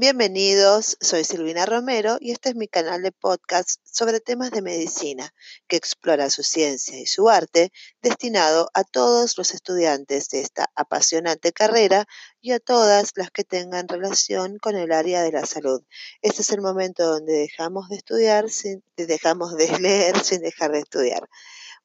Bienvenidos, 0.00 0.96
soy 1.00 1.24
Silvina 1.24 1.66
Romero 1.66 2.18
y 2.20 2.30
este 2.30 2.50
es 2.50 2.54
mi 2.54 2.68
canal 2.68 3.02
de 3.02 3.10
podcast 3.10 3.80
sobre 3.82 4.20
temas 4.20 4.52
de 4.52 4.62
medicina 4.62 5.34
que 5.66 5.74
explora 5.74 6.30
su 6.30 6.44
ciencia 6.44 6.96
y 7.00 7.06
su 7.06 7.28
arte 7.28 7.72
destinado 8.00 8.70
a 8.74 8.84
todos 8.84 9.36
los 9.36 9.52
estudiantes 9.52 10.28
de 10.28 10.40
esta 10.40 10.70
apasionante 10.76 11.50
carrera 11.50 12.06
y 12.40 12.52
a 12.52 12.60
todas 12.60 13.10
las 13.16 13.32
que 13.32 13.42
tengan 13.42 13.88
relación 13.88 14.58
con 14.58 14.76
el 14.76 14.92
área 14.92 15.20
de 15.24 15.32
la 15.32 15.44
salud. 15.46 15.82
Este 16.22 16.42
es 16.42 16.52
el 16.52 16.60
momento 16.60 17.04
donde 17.04 17.32
dejamos 17.32 17.88
de 17.88 17.96
estudiar, 17.96 18.50
sin, 18.50 18.84
dejamos 18.96 19.56
de 19.56 19.66
leer 19.80 20.22
sin 20.22 20.42
dejar 20.42 20.70
de 20.70 20.78
estudiar. 20.78 21.28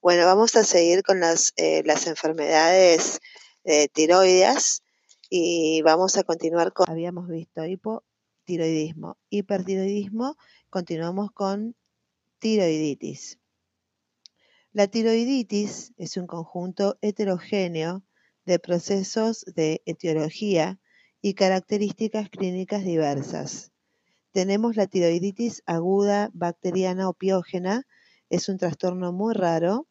Bueno, 0.03 0.27
vamos 0.27 0.55
a 0.55 0.63
seguir 0.63 1.01
con 1.01 1.19
las, 1.19 1.51
eh, 1.55 1.81
las 1.83 2.05
enfermedades 2.05 3.21
eh, 3.63 3.87
tiroideas 3.87 4.83
y 5.35 5.81
vamos 5.81 6.15
a 6.17 6.23
continuar 6.23 6.73
con, 6.73 6.87
habíamos 6.87 7.27
visto 7.27 7.65
hipotiroidismo, 7.65 9.17
hipertiroidismo, 9.31 10.37
continuamos 10.69 11.31
con 11.31 11.75
tiroiditis. 12.37 13.39
La 14.73 14.85
tiroiditis 14.85 15.91
es 15.97 16.17
un 16.17 16.27
conjunto 16.27 16.99
heterogéneo 17.01 18.03
de 18.45 18.59
procesos 18.59 19.43
de 19.55 19.81
etiología 19.87 20.79
y 21.19 21.33
características 21.33 22.29
clínicas 22.29 22.83
diversas. 22.83 23.71
Tenemos 24.33 24.75
la 24.75 24.85
tiroiditis 24.85 25.63
aguda 25.65 26.29
bacteriana 26.35 27.09
o 27.09 27.13
piógena, 27.15 27.87
es 28.29 28.49
un 28.49 28.59
trastorno 28.59 29.11
muy 29.11 29.33
raro. 29.33 29.87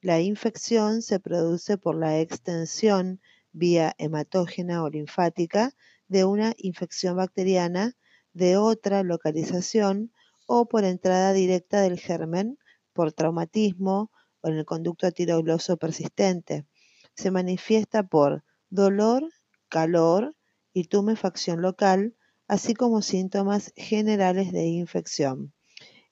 La 0.00 0.20
infección 0.20 1.02
se 1.02 1.18
produce 1.18 1.76
por 1.76 1.96
la 1.96 2.20
extensión 2.20 3.20
vía 3.56 3.94
hematógena 3.96 4.84
o 4.84 4.90
linfática 4.90 5.72
de 6.08 6.24
una 6.24 6.52
infección 6.58 7.16
bacteriana 7.16 7.94
de 8.34 8.58
otra 8.58 9.02
localización 9.02 10.12
o 10.46 10.68
por 10.68 10.84
entrada 10.84 11.32
directa 11.32 11.80
del 11.80 11.98
germen 11.98 12.58
por 12.92 13.12
traumatismo 13.12 14.10
o 14.42 14.48
en 14.48 14.58
el 14.58 14.66
conducto 14.66 15.10
tirogloso 15.10 15.78
persistente. 15.78 16.66
Se 17.14 17.30
manifiesta 17.30 18.02
por 18.02 18.44
dolor, 18.68 19.22
calor 19.70 20.36
y 20.74 20.84
tumefacción 20.84 21.62
local, 21.62 22.14
así 22.46 22.74
como 22.74 23.00
síntomas 23.00 23.72
generales 23.74 24.52
de 24.52 24.66
infección. 24.66 25.54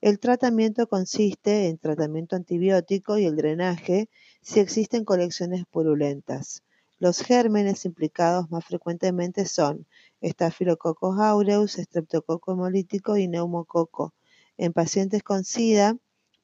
El 0.00 0.19
tratamiento 0.19 0.87
consiste 0.87 1.69
en 1.69 1.77
tratamiento 1.78 2.37
antibiótico 2.37 3.19
y 3.19 3.27
el 3.27 3.37
drenaje 3.37 4.09
si 4.41 4.61
existen 4.61 5.05
colecciones 5.05 5.65
purulentas. 5.70 6.62
Los 6.98 7.20
gérmenes 7.20 7.84
implicados 7.84 8.50
más 8.50 8.64
frecuentemente 8.64 9.47
son 9.47 9.87
Staphylococcus 10.23 11.19
aureus, 11.19 11.73
Streptococo 11.73 12.53
hemolítico 12.53 13.17
y 13.17 13.27
neumococo. 13.27 14.14
En 14.56 14.73
pacientes 14.73 15.22
con 15.22 15.45
SIDA 15.45 15.97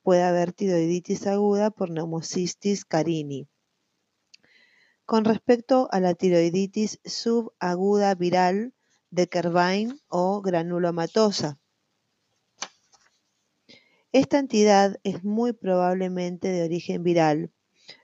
puede 0.03 0.23
haber 0.23 0.53
tiroiditis 0.53 1.27
aguda 1.27 1.71
por 1.71 1.91
neumocystis 1.91 2.85
carini. 2.85 3.47
Con 5.07 5.25
respecto 5.25 5.89
a 5.93 6.01
la 6.01 6.15
tiroiditis 6.15 7.01
subaguda 7.05 8.15
viral 8.15 8.75
de 9.11 9.29
Kervine 9.29 9.97
o 10.09 10.41
granulomatosa, 10.41 11.59
esta 14.13 14.41
entidad 14.41 14.99
es 15.05 15.23
muy 15.23 15.53
probablemente 15.53 16.49
de 16.49 16.65
origen 16.65 17.05
viral. 17.05 17.53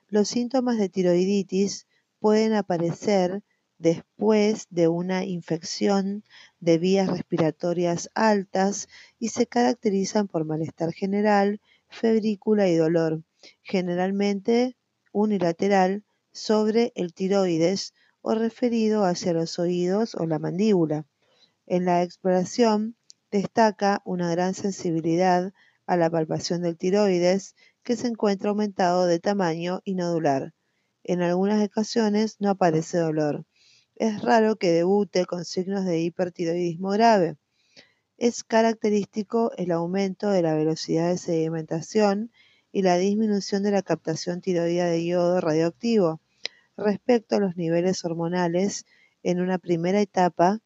Los 0.09 0.29
síntomas 0.29 0.79
de 0.79 0.89
tiroiditis 0.89 1.86
pueden 2.21 2.55
aparecer 2.55 3.43
después 3.79 4.67
de 4.71 4.89
una 4.89 5.25
infección 5.25 6.25
de 6.61 6.79
vías 6.79 7.09
respiratorias 7.09 8.11
altas 8.15 8.89
y 9.19 9.29
se 9.29 9.47
caracterizan 9.47 10.29
por 10.29 10.45
malestar 10.45 10.93
general, 10.93 11.61
febrícula 11.89 12.69
y 12.69 12.77
dolor, 12.77 13.23
generalmente 13.63 14.77
unilateral 15.13 16.05
sobre 16.33 16.93
el 16.95 17.13
tiroides 17.13 17.95
o 18.23 18.35
referido 18.35 19.05
hacia 19.05 19.33
los 19.33 19.59
oídos 19.59 20.15
o 20.15 20.27
la 20.27 20.39
mandíbula. 20.39 21.07
En 21.67 21.85
la 21.85 22.03
exploración 22.03 22.97
destaca 23.31 24.03
una 24.05 24.31
gran 24.31 24.55
sensibilidad 24.55 25.53
a 25.87 25.97
la 25.97 26.11
palpación 26.11 26.63
del 26.63 26.77
tiroides 26.77 27.55
que 27.83 27.97
se 27.97 28.09
encuentra 28.09 28.51
aumentado 28.51 29.07
de 29.07 29.21
tamaño 29.21 29.81
y 29.85 29.95
nodular. 29.95 30.53
En 31.09 31.23
algunas 31.23 31.65
ocasiones 31.65 32.41
no 32.41 32.51
aparece 32.51 32.99
dolor. 32.99 33.45
Es 33.95 34.23
raro 34.23 34.57
que 34.57 34.73
debute 34.73 35.25
con 35.25 35.45
signos 35.45 35.85
de 35.85 36.01
hipertiroidismo 36.01 36.91
grave. 36.91 37.37
Es 38.19 38.43
característico 38.43 39.53
el 39.57 39.71
aumento 39.71 40.31
de 40.31 40.43
la 40.43 40.55
velocidad 40.55 41.09
de 41.11 41.17
sedimentación 41.17 42.33
y 42.73 42.83
la 42.83 42.97
disminución 42.97 43.63
de 43.63 43.71
la 43.71 43.83
captación 43.83 44.41
tiroidea 44.41 44.87
de 44.87 45.07
yodo 45.07 45.41
radioactivo 45.41 46.21
respecto 46.77 47.37
a 47.37 47.41
los 47.41 47.57
niveles 47.57 48.05
hormonales 48.05 48.85
en 49.23 49.41
una 49.41 49.59
primera 49.59 50.01
etapa 50.01 50.59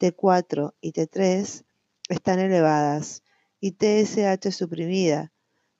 T4 0.00 0.72
y 0.80 0.92
T3 0.92 1.64
están 2.08 2.38
elevadas 2.38 3.24
y 3.60 3.72
TSH 3.72 4.52
suprimida. 4.52 5.32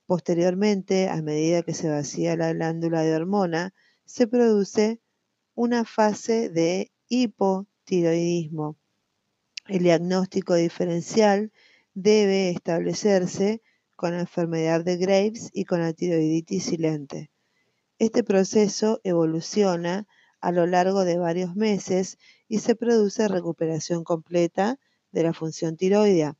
Posteriormente, 0.04 1.08
a 1.08 1.22
medida 1.22 1.62
que 1.62 1.72
se 1.72 1.88
vacía 1.88 2.36
la 2.36 2.52
glándula 2.52 3.00
de 3.00 3.16
hormona, 3.16 3.72
se 4.12 4.26
produce 4.26 5.00
una 5.54 5.86
fase 5.86 6.50
de 6.50 6.92
hipotiroidismo. 7.08 8.76
El 9.68 9.84
diagnóstico 9.84 10.54
diferencial 10.54 11.50
debe 11.94 12.50
establecerse 12.50 13.62
con 13.96 14.10
la 14.10 14.20
enfermedad 14.20 14.84
de 14.84 14.98
Graves 14.98 15.48
y 15.54 15.64
con 15.64 15.80
la 15.80 15.94
tiroiditis 15.94 16.64
silente. 16.64 17.30
Este 17.98 18.22
proceso 18.22 19.00
evoluciona 19.02 20.06
a 20.42 20.52
lo 20.52 20.66
largo 20.66 21.06
de 21.06 21.16
varios 21.16 21.56
meses 21.56 22.18
y 22.48 22.58
se 22.58 22.76
produce 22.76 23.28
recuperación 23.28 24.04
completa 24.04 24.78
de 25.10 25.22
la 25.22 25.32
función 25.32 25.78
tiroidea. 25.78 26.36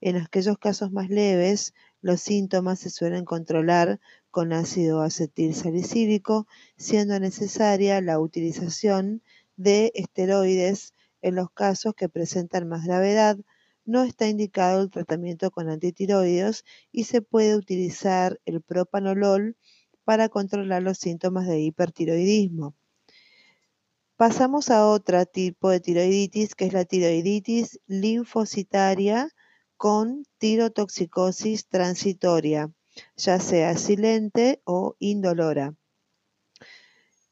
En 0.00 0.16
aquellos 0.16 0.58
casos 0.58 0.90
más 0.90 1.08
leves, 1.08 1.72
los 2.00 2.20
síntomas 2.20 2.80
se 2.80 2.90
suelen 2.90 3.24
controlar 3.24 4.00
con 4.32 4.52
ácido 4.54 5.02
acetil 5.02 5.54
salicílico, 5.54 6.48
siendo 6.76 7.20
necesaria 7.20 8.00
la 8.00 8.18
utilización 8.18 9.22
de 9.56 9.92
esteroides 9.94 10.94
en 11.20 11.36
los 11.36 11.50
casos 11.50 11.94
que 11.94 12.08
presentan 12.08 12.66
más 12.66 12.86
gravedad. 12.86 13.36
No 13.84 14.02
está 14.02 14.26
indicado 14.26 14.82
el 14.82 14.90
tratamiento 14.90 15.50
con 15.50 15.68
antitiroides 15.68 16.64
y 16.90 17.04
se 17.04 17.20
puede 17.20 17.56
utilizar 17.56 18.40
el 18.46 18.62
propanolol 18.62 19.56
para 20.02 20.30
controlar 20.30 20.82
los 20.82 20.98
síntomas 20.98 21.46
de 21.46 21.60
hipertiroidismo. 21.60 22.74
Pasamos 24.16 24.70
a 24.70 24.86
otro 24.86 25.26
tipo 25.26 25.68
de 25.68 25.80
tiroiditis, 25.80 26.54
que 26.54 26.64
es 26.64 26.72
la 26.72 26.86
tiroiditis 26.86 27.80
linfocitaria 27.86 29.28
con 29.76 30.24
tirotoxicosis 30.38 31.66
transitoria, 31.66 32.72
ya 33.16 33.38
sea 33.40 33.76
silente 33.76 34.60
o 34.64 34.96
indolora. 34.98 35.74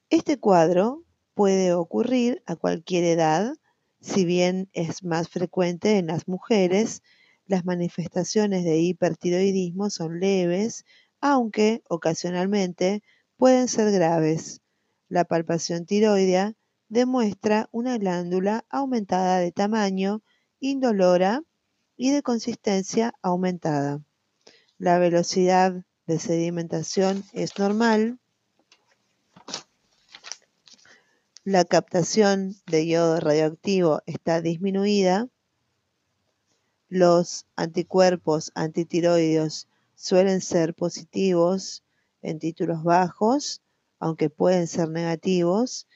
Este 0.09 0.38
cuadro 0.38 1.04
puede 1.34 1.72
ocurrir 1.72 2.43
a 2.47 2.56
cualquier 2.56 3.04
edad, 3.04 3.54
si 4.00 4.25
bien 4.25 4.69
es 4.72 5.04
más 5.04 5.28
frecuente 5.28 5.98
en 5.98 6.06
las 6.09 6.26
mujeres, 6.26 7.03
las 7.47 7.65
manifestaciones 7.65 8.65
de 8.65 8.78
hipertiroidismo 8.78 9.91
son 9.91 10.21
leves, 10.21 10.84
aunque 11.21 11.82
ocasionalmente 11.88 13.03
pueden 13.37 13.69
ser 13.69 13.91
graves. 13.91 14.60
La 15.09 15.25
palpación 15.25 15.87
tiroidea 15.87 16.54
demuestra 16.88 17.69
una 17.72 17.98
glándula 17.98 18.65
aumentada 18.69 19.38
de 19.38 19.53
tamaño, 19.53 20.22
indolora 20.60 21.42
y 21.97 22.10
de 22.10 22.22
consistencia 22.22 23.15
aumentada. 23.22 24.03
La 24.80 24.98
velocidad 24.98 25.84
de 26.06 26.18
sedimentación 26.18 27.22
es 27.34 27.59
normal. 27.59 28.18
La 31.44 31.66
captación 31.66 32.56
de 32.65 32.86
yodo 32.86 33.21
radioactivo 33.21 34.00
está 34.06 34.41
disminuida. 34.41 35.28
Los 36.88 37.44
anticuerpos 37.56 38.53
antitiroideos 38.54 39.68
suelen 39.97 40.41
ser 40.41 40.74
positivos 40.74 41.84
en 42.22 42.38
títulos 42.38 42.82
bajos, 42.82 43.60
aunque 43.98 44.30
pueden 44.30 44.66
ser 44.66 44.88
negativos, 44.88 45.88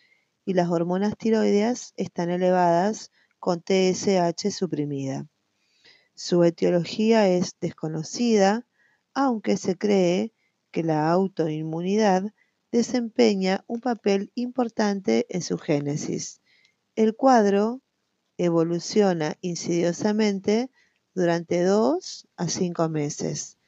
y 0.44 0.52
las 0.52 0.68
hormonas 0.68 1.16
tiroideas 1.16 1.94
están 1.96 2.28
elevadas 2.28 3.10
con 3.38 3.62
TSH 3.62 4.50
suprimida. 4.50 5.26
Su 6.14 6.44
etiología 6.44 7.28
es 7.28 7.56
desconocida, 7.60 8.66
aunque 9.14 9.56
se 9.56 9.76
cree 9.76 10.32
que 10.70 10.82
la 10.82 11.10
autoinmunidad 11.10 12.32
desempeña 12.72 13.64
un 13.68 13.80
papel 13.80 14.32
importante 14.34 15.26
en 15.28 15.42
su 15.42 15.58
génesis. 15.58 16.40
El 16.96 17.14
cuadro 17.14 17.80
evoluciona 18.36 19.36
insidiosamente 19.40 20.70
durante 21.14 21.62
2 21.62 22.26
a 22.36 22.48
5 22.48 22.88
meses. 22.88 23.58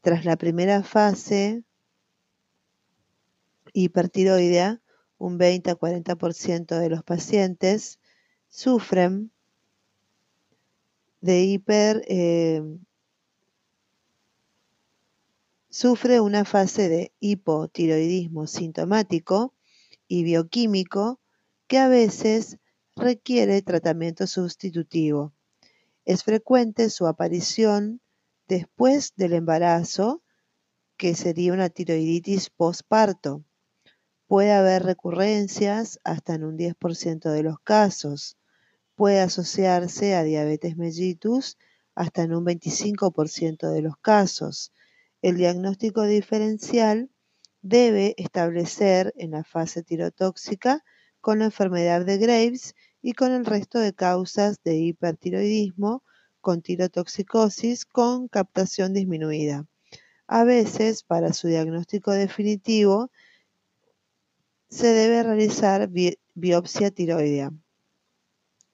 Tras 0.00 0.24
la 0.24 0.36
primera 0.36 0.82
fase 0.82 1.62
hipertiroidea, 3.74 4.80
un 5.18 5.36
20 5.36 5.70
a 5.70 5.76
40% 5.76 6.78
de 6.78 6.88
los 6.88 7.02
pacientes 7.02 7.98
sufren 8.48 9.30
de 11.20 11.42
hiper 11.42 12.02
eh, 12.08 12.62
sufre 15.70 16.20
una 16.20 16.44
fase 16.44 16.88
de 16.88 17.12
hipotiroidismo 17.20 18.46
sintomático 18.46 19.54
y 20.06 20.24
bioquímico 20.24 21.20
que 21.66 21.78
a 21.78 21.88
veces 21.88 22.58
requiere 22.96 23.62
tratamiento 23.62 24.26
sustitutivo. 24.26 25.34
Es 26.04 26.24
frecuente 26.24 26.88
su 26.88 27.06
aparición 27.06 28.00
después 28.48 29.12
del 29.16 29.34
embarazo, 29.34 30.22
que 30.96 31.14
sería 31.14 31.52
una 31.52 31.68
tiroiditis 31.68 32.48
postparto. 32.50 33.44
Puede 34.26 34.52
haber 34.52 34.82
recurrencias 34.82 36.00
hasta 36.02 36.34
en 36.34 36.44
un 36.44 36.56
10% 36.56 37.30
de 37.30 37.42
los 37.42 37.60
casos. 37.60 38.38
Puede 38.94 39.20
asociarse 39.20 40.14
a 40.14 40.24
diabetes 40.24 40.76
mellitus 40.76 41.56
hasta 41.94 42.22
en 42.22 42.34
un 42.34 42.44
25% 42.44 43.70
de 43.70 43.82
los 43.82 43.96
casos. 43.98 44.72
El 45.20 45.36
diagnóstico 45.36 46.04
diferencial 46.04 47.10
debe 47.60 48.14
establecer 48.18 49.12
en 49.16 49.32
la 49.32 49.42
fase 49.42 49.82
tirotóxica 49.82 50.84
con 51.20 51.40
la 51.40 51.46
enfermedad 51.46 52.04
de 52.06 52.18
Graves 52.18 52.76
y 53.02 53.14
con 53.14 53.32
el 53.32 53.44
resto 53.44 53.80
de 53.80 53.92
causas 53.92 54.62
de 54.62 54.76
hipertiroidismo 54.76 56.04
con 56.40 56.62
tirotoxicosis 56.62 57.84
con 57.84 58.28
captación 58.28 58.94
disminuida. 58.94 59.66
A 60.28 60.44
veces, 60.44 61.02
para 61.02 61.32
su 61.32 61.48
diagnóstico 61.48 62.12
definitivo, 62.12 63.10
se 64.68 64.88
debe 64.88 65.22
realizar 65.24 65.90
biopsia 66.34 66.90
tiroidea. 66.92 67.50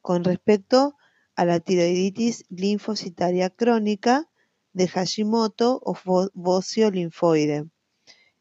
Con 0.02 0.24
respecto 0.24 0.96
a 1.36 1.44
la 1.46 1.60
tiroiditis 1.60 2.44
linfocitaria 2.50 3.48
crónica 3.48 4.28
de 4.74 4.88
Hashimoto 4.88 5.80
o 5.82 5.96
bocio 6.34 6.90
linfoide. 6.90 7.64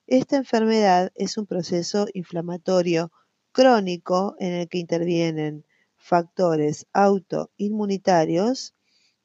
Esta 0.07 0.35
enfermedad 0.35 1.11
es 1.15 1.37
un 1.37 1.45
proceso 1.45 2.07
inflamatorio 2.13 3.11
crónico 3.53 4.35
en 4.39 4.51
el 4.53 4.67
que 4.67 4.79
intervienen 4.79 5.65
factores 5.95 6.85
autoinmunitarios, 6.91 8.75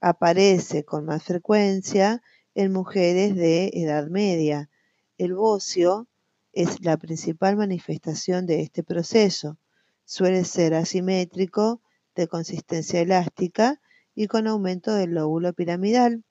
aparece 0.00 0.84
con 0.84 1.06
más 1.06 1.25
frecuencia 1.25 2.22
en 2.55 2.72
mujeres 2.72 3.34
de 3.34 3.70
edad 3.72 4.06
media. 4.06 4.70
El 5.16 5.34
bocio 5.34 6.06
es 6.52 6.84
la 6.84 6.96
principal 6.96 7.56
manifestación 7.56 8.46
de 8.46 8.60
este 8.62 8.84
proceso. 8.84 9.58
Suele 10.05 10.44
ser 10.44 10.75
asimétrico, 10.75 11.81
de 12.14 12.28
consistencia 12.28 13.00
elástica 13.00 13.81
y 14.14 14.26
con 14.26 14.46
aumento 14.46 14.93
del 14.94 15.14
lóbulo 15.14 15.52
piramidal. 15.52 16.25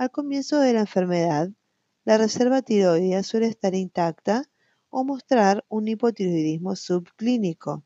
Al 0.00 0.10
comienzo 0.10 0.58
de 0.60 0.72
la 0.72 0.80
enfermedad, 0.80 1.50
la 2.06 2.16
reserva 2.16 2.62
tiroidea 2.62 3.22
suele 3.22 3.48
estar 3.48 3.74
intacta 3.74 4.44
o 4.88 5.04
mostrar 5.04 5.62
un 5.68 5.88
hipotiroidismo 5.88 6.74
subclínico. 6.74 7.84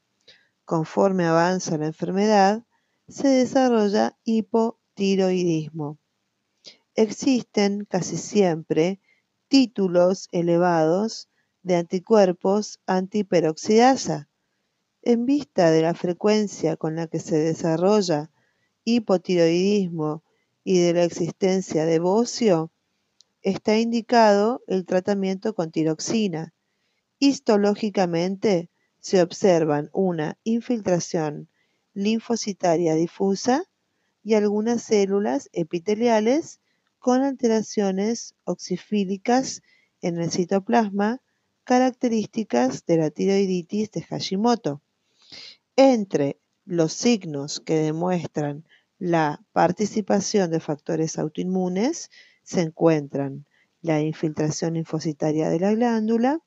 Conforme 0.64 1.24
avanza 1.24 1.76
la 1.76 1.86
enfermedad, 1.86 2.62
se 3.08 3.26
desarrolla 3.26 4.16
hipotiroidismo. 4.22 5.98
Existen 6.94 7.84
casi 7.84 8.16
siempre 8.16 9.00
títulos 9.48 10.28
elevados 10.30 11.28
de 11.64 11.74
anticuerpos 11.74 12.78
antiperoxidasa. 12.86 14.28
En 15.02 15.26
vista 15.26 15.72
de 15.72 15.82
la 15.82 15.94
frecuencia 15.94 16.76
con 16.76 16.94
la 16.94 17.08
que 17.08 17.18
se 17.18 17.38
desarrolla 17.38 18.30
hipotiroidismo 18.84 20.22
y 20.64 20.80
de 20.80 20.94
la 20.94 21.04
existencia 21.04 21.84
de 21.84 21.98
bocio, 21.98 22.72
está 23.42 23.78
indicado 23.78 24.62
el 24.66 24.86
tratamiento 24.86 25.54
con 25.54 25.70
tiroxina. 25.70 26.54
Histológicamente 27.18 28.70
se 28.98 29.20
observan 29.20 29.90
una 29.92 30.38
infiltración 30.42 31.50
linfocitaria 31.92 32.94
difusa 32.94 33.64
y 34.22 34.34
algunas 34.34 34.82
células 34.82 35.50
epiteliales 35.52 36.60
con 36.98 37.20
alteraciones 37.20 38.34
oxifílicas 38.44 39.62
en 40.00 40.18
el 40.18 40.30
citoplasma 40.30 41.20
características 41.64 42.86
de 42.86 42.96
la 42.96 43.10
tiroiditis 43.10 43.90
de 43.90 44.02
Hashimoto. 44.02 44.82
Entre 45.76 46.40
los 46.64 46.94
signos 46.94 47.60
que 47.60 47.74
demuestran 47.74 48.66
la 48.98 49.44
participación 49.52 50.50
de 50.50 50.60
factores 50.60 51.18
autoinmunes 51.18 52.10
se 52.42 52.60
encuentran 52.60 53.46
la 53.82 54.00
infiltración 54.00 54.74
linfocitaria 54.74 55.50
de 55.50 55.60
la 55.60 55.74
glándula, 55.74 56.40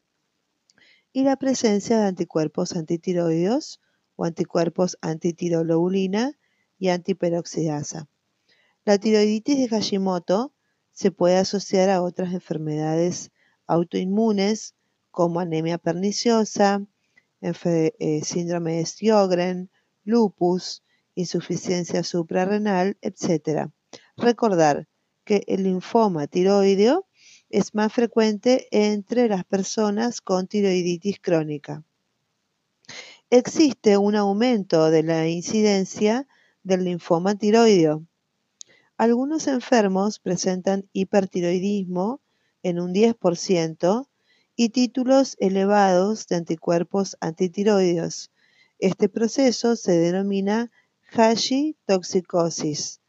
y 1.17 1.23
la 1.23 1.35
presencia 1.35 1.97
de 1.97 2.05
anticuerpos 2.05 2.75
antitiroideos 2.75 3.81
o 4.15 4.25
anticuerpos 4.25 4.99
antitirolobulina 5.01 6.38
y 6.77 6.89
antiperoxidasa. 6.89 8.07
La 8.85 9.00
tiroiditis 9.00 9.57
de 9.57 9.67
Hashimoto 9.67 10.53
se 10.91 11.09
puede 11.09 11.38
asociar 11.38 11.89
a 11.89 12.03
otras 12.03 12.33
enfermedades 12.33 13.31
autoinmunes 13.65 14.75
como 15.09 15.39
anemia 15.39 15.79
perniciosa, 15.79 16.85
eh, 17.41 18.21
síndrome 18.23 18.77
de 18.77 18.85
Sjögren, 18.85 19.71
lupus, 20.03 20.83
insuficiencia 21.17 22.03
suprarrenal, 22.03 22.97
etc. 23.01 23.69
Recordar 24.15 24.87
que 25.25 25.43
el 25.47 25.63
linfoma 25.63 26.27
tiroideo 26.27 27.07
es 27.49 27.73
más 27.73 27.91
frecuente 27.91 28.67
entre 28.71 29.27
las 29.27 29.43
personas 29.43 30.21
con 30.21 30.47
tiroiditis 30.47 31.19
crónica. 31.19 31.83
Existe 33.29 33.97
un 33.97 34.15
aumento 34.15 34.91
de 34.91 35.03
la 35.03 35.27
incidencia 35.27 36.27
del 36.63 36.83
linfoma 36.83 37.35
tiroideo. 37.35 38.05
Algunos 38.95 39.47
enfermos 39.47 40.19
presentan 40.19 40.88
hipertiroidismo 40.93 42.21
en 42.62 42.79
un 42.79 42.93
10% 42.93 44.07
y 44.55 44.69
títulos 44.69 45.36
elevados 45.39 46.27
de 46.27 46.36
anticuerpos 46.36 47.17
antitiroideos. 47.21 48.31
Este 48.79 49.09
proceso 49.09 49.75
se 49.75 49.93
denomina 49.93 50.71
Hashi-toxicosis 51.11 52.99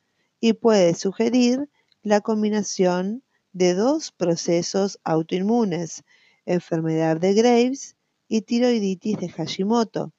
y 0.41 0.53
puede 0.55 0.95
sugerir 0.95 1.69
la 2.03 2.21
combinación 2.21 3.23
de 3.53 3.75
dos 3.75 4.13
procesos 4.13 5.01
autoinmunes, 5.05 6.05
enfermedad 6.47 7.19
de 7.19 7.35
Graves 7.35 7.97
y 8.29 8.43
tiroiditis 8.43 9.19
de 9.19 9.29
Hashimoto. 9.29 10.13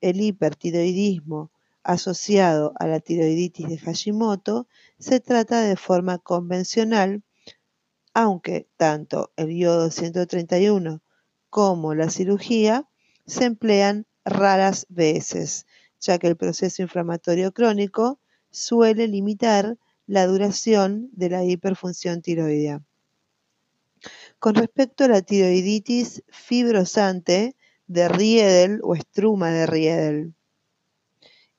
El 0.00 0.20
hipertiroidismo 0.20 1.50
asociado 1.82 2.72
a 2.78 2.86
la 2.86 3.00
tiroiditis 3.00 3.68
de 3.68 3.78
Hashimoto 3.78 4.66
se 4.98 5.20
trata 5.20 5.60
de 5.60 5.76
forma 5.76 6.18
convencional, 6.18 7.22
aunque 8.14 8.68
tanto 8.76 9.32
el 9.36 9.56
yodo 9.56 9.90
131 9.90 11.02
como 11.50 11.94
la 11.94 12.10
cirugía 12.10 12.88
se 13.26 13.44
emplean 13.44 14.06
raras 14.24 14.86
veces, 14.88 15.66
ya 16.00 16.18
que 16.18 16.26
el 16.26 16.36
proceso 16.36 16.82
inflamatorio 16.82 17.52
crónico 17.52 18.18
suele 18.50 19.06
limitar 19.06 19.78
la 20.06 20.26
duración 20.26 21.08
de 21.12 21.30
la 21.30 21.44
hiperfunción 21.44 22.22
tiroidea. 22.22 22.82
Con 24.38 24.54
respecto 24.54 25.04
a 25.04 25.08
la 25.08 25.22
tiroiditis 25.22 26.24
fibrosante 26.28 27.54
de 27.86 28.08
Riedel 28.08 28.80
o 28.82 28.94
estruma 28.94 29.50
de 29.50 29.66
Riedel, 29.66 30.34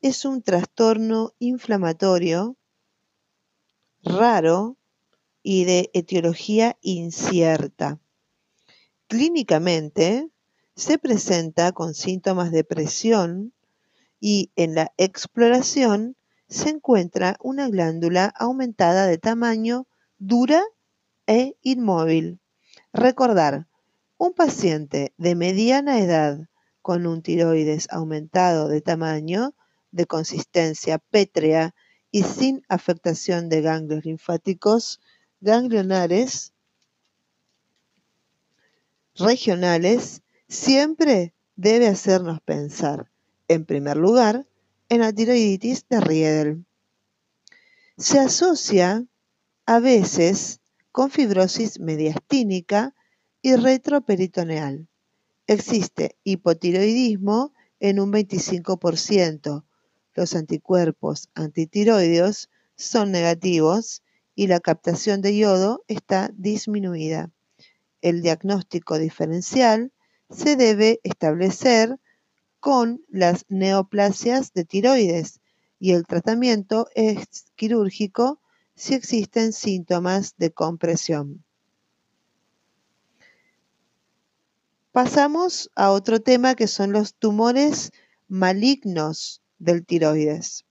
es 0.01 0.25
un 0.25 0.41
trastorno 0.41 1.33
inflamatorio 1.37 2.57
raro 4.03 4.77
y 5.43 5.65
de 5.65 5.91
etiología 5.93 6.77
incierta. 6.81 7.99
Clínicamente 9.07 10.29
se 10.75 10.97
presenta 10.97 11.71
con 11.71 11.93
síntomas 11.93 12.51
de 12.51 12.63
presión 12.63 13.53
y 14.21 14.51
en 14.55 14.75
la 14.75 14.93
exploración 14.95 16.15
se 16.47 16.69
encuentra 16.69 17.35
una 17.41 17.67
glándula 17.67 18.33
aumentada 18.37 19.07
de 19.07 19.17
tamaño, 19.17 19.87
dura 20.19 20.63
e 21.27 21.57
inmóvil. 21.61 22.39
Recordar, 22.93 23.67
un 24.17 24.33
paciente 24.33 25.13
de 25.17 25.35
mediana 25.35 25.99
edad 25.99 26.47
con 26.81 27.07
un 27.07 27.21
tiroides 27.21 27.87
aumentado 27.91 28.69
de 28.69 28.81
tamaño 28.81 29.55
de 29.91 30.05
consistencia 30.05 30.99
pétrea 30.99 31.73
y 32.11 32.23
sin 32.23 32.63
afectación 32.69 33.49
de 33.49 33.61
ganglios 33.61 34.05
linfáticos 34.05 35.01
ganglionares 35.39 36.53
regionales, 39.15 40.21
siempre 40.47 41.33
debe 41.55 41.87
hacernos 41.87 42.41
pensar, 42.41 43.10
en 43.53 43.65
primer 43.65 43.97
lugar, 43.97 44.47
en 44.87 45.01
la 45.01 45.11
tiroiditis 45.11 45.85
de 45.89 45.99
Riedel. 45.99 46.65
Se 47.97 48.19
asocia 48.19 49.05
a 49.65 49.79
veces 49.79 50.61
con 50.91 51.11
fibrosis 51.11 51.79
mediastínica 51.79 52.95
y 53.41 53.55
retroperitoneal. 53.55 54.87
Existe 55.47 56.15
hipotiroidismo 56.23 57.53
en 57.79 57.99
un 57.99 58.11
25%. 58.13 59.65
Los 60.13 60.35
anticuerpos 60.35 61.29
antitiroideos 61.35 62.49
son 62.75 63.11
negativos 63.11 64.01
y 64.35 64.47
la 64.47 64.59
captación 64.59 65.21
de 65.21 65.37
yodo 65.37 65.83
está 65.87 66.31
disminuida. 66.35 67.31
El 68.01 68.21
diagnóstico 68.21 68.97
diferencial 68.97 69.91
se 70.29 70.55
debe 70.55 70.99
establecer 71.03 71.99
con 72.61 73.03
las 73.09 73.45
neoplasias 73.49 74.53
de 74.53 74.65
tiroides 74.65 75.41
y 75.79 75.93
el 75.93 76.05
tratamiento 76.05 76.87
es 76.93 77.47
quirúrgico 77.55 78.39
si 78.75 78.93
existen 78.93 79.51
síntomas 79.51 80.35
de 80.37 80.51
compresión. 80.51 81.43
Pasamos 84.91 85.71
a 85.75 85.89
otro 85.91 86.21
tema 86.21 86.53
que 86.53 86.67
son 86.67 86.91
los 86.91 87.15
tumores 87.15 87.91
malignos 88.27 89.41
del 89.57 89.83
tiroides. 89.83 90.65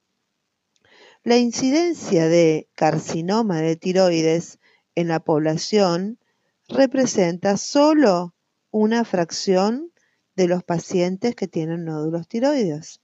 La 1.24 1.38
incidencia 1.38 2.28
de 2.28 2.68
carcinoma 2.76 3.60
de 3.62 3.74
tiroides 3.74 4.60
en 4.94 5.08
la 5.08 5.18
población 5.18 6.20
representa 6.68 7.56
solo 7.56 8.32
una 8.70 9.04
fracción 9.04 9.90
de 10.36 10.48
los 10.48 10.62
pacientes 10.64 11.34
que 11.34 11.48
tienen 11.48 11.84
nódulos 11.84 12.28
tiroides. 12.28 13.00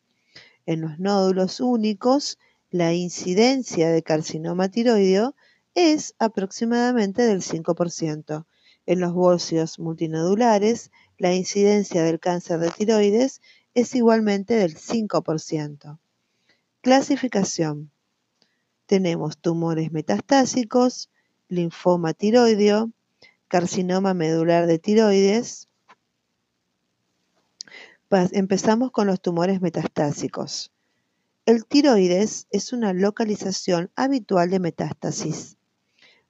En 0.66 0.80
los 0.80 0.98
nódulos 0.98 1.60
únicos, 1.60 2.38
la 2.70 2.92
incidencia 2.92 3.90
de 3.90 4.02
carcinoma 4.02 4.68
tiroideo 4.68 5.34
es 5.74 6.14
aproximadamente 6.18 7.22
del 7.22 7.42
5%. 7.42 8.46
En 8.86 9.00
los 9.00 9.12
bocios 9.12 9.78
multinodulares, 9.78 10.90
la 11.18 11.34
incidencia 11.34 12.02
del 12.02 12.20
cáncer 12.20 12.60
de 12.60 12.70
tiroides 12.70 13.40
es 13.74 13.94
igualmente 13.94 14.54
del 14.54 14.76
5%. 14.76 15.98
Clasificación. 16.80 17.90
Tenemos 18.86 19.38
tumores 19.38 19.92
metastásicos, 19.92 21.10
linfoma 21.48 22.14
tiroideo, 22.14 22.90
carcinoma 23.48 24.14
medular 24.14 24.66
de 24.66 24.78
tiroides. 24.78 25.68
Empezamos 28.08 28.92
con 28.92 29.08
los 29.08 29.20
tumores 29.20 29.60
metastásicos. 29.60 30.70
El 31.44 31.66
tiroides 31.66 32.46
es 32.52 32.72
una 32.72 32.92
localización 32.92 33.90
habitual 33.96 34.48
de 34.48 34.60
metástasis. 34.60 35.56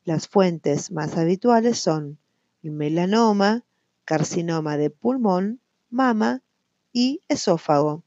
Las 0.02 0.26
fuentes 0.26 0.90
más 0.90 1.18
habituales 1.18 1.78
son 1.78 2.18
el 2.62 2.70
melanoma, 2.70 3.64
carcinoma 4.06 4.78
de 4.78 4.88
pulmón, 4.88 5.60
mama 5.90 6.42
y 6.94 7.20
esófago. 7.28 8.04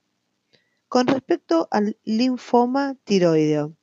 Con 0.88 1.06
respecto 1.06 1.68
al 1.70 1.96
linfoma 2.04 2.96
tiroideo, 3.04 3.76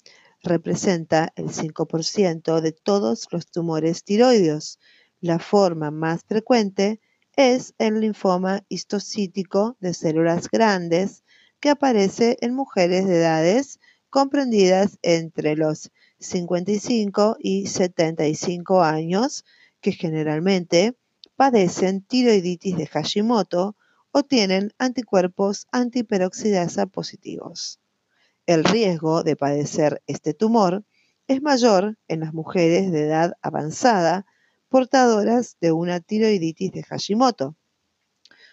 representa 0.43 1.33
el 1.37 1.50
5% 1.50 2.61
de 2.61 2.73
todos 2.73 3.28
los 3.31 3.47
tumores 3.47 4.02
tiroideos. 4.02 4.81
La 5.21 5.38
forma 5.38 5.93
más 5.93 6.25
frecuente 6.25 7.00
es 7.37 7.75
el 7.78 8.00
linfoma 8.00 8.64
histocítico 8.69 9.76
de 9.81 9.93
células 9.93 10.49
grandes 10.50 11.23
que 11.61 11.69
aparece 11.71 12.38
en 12.40 12.55
mujeres 12.55 13.07
de 13.07 13.19
edades 13.19 13.78
comprendidas 14.11 14.99
entre 15.02 15.55
los 15.55 15.90
55 16.19 17.37
y 17.38 17.66
75 17.66 18.83
años, 18.83 19.45
que 19.81 19.93
generalmente 19.93 20.97
padecen 21.37 22.00
tiroiditis 22.00 22.76
de 22.78 22.87
Hashimoto 22.87 23.76
o 24.11 24.23
tienen 24.23 24.73
anticuerpos 24.78 25.66
antiperoxidasa 25.71 26.87
positivos. 26.87 27.81
El 28.47 28.64
riesgo 28.64 29.23
de 29.23 29.37
padecer 29.37 30.02
este 30.07 30.33
tumor 30.33 30.85
es 31.28 31.43
mayor 31.43 31.99
en 32.09 32.21
las 32.21 32.33
mujeres 32.33 32.90
de 32.93 33.02
edad 33.02 33.35
avanzada 33.43 34.25
portadoras 34.68 35.56
de 35.61 35.73
una 35.73 36.00
tiroiditis 36.00 36.73
de 36.73 36.82
Hashimoto. 36.82 37.56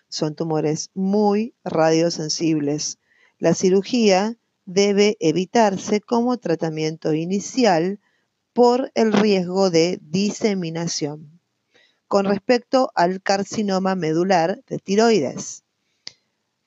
Son 0.09 0.35
tumores 0.35 0.89
muy 0.93 1.55
radiosensibles. 1.63 2.99
La 3.39 3.53
cirugía 3.53 4.37
debe 4.65 5.17
evitarse 5.19 6.01
como 6.01 6.37
tratamiento 6.37 7.13
inicial 7.13 7.99
por 8.53 8.91
el 8.95 9.11
riesgo 9.11 9.69
de 9.69 9.99
diseminación 10.01 11.33
con 12.13 12.25
respecto 12.25 12.91
al 12.93 13.23
carcinoma 13.23 13.95
medular 13.95 14.63
de 14.67 14.77
tiroides. 14.77 15.63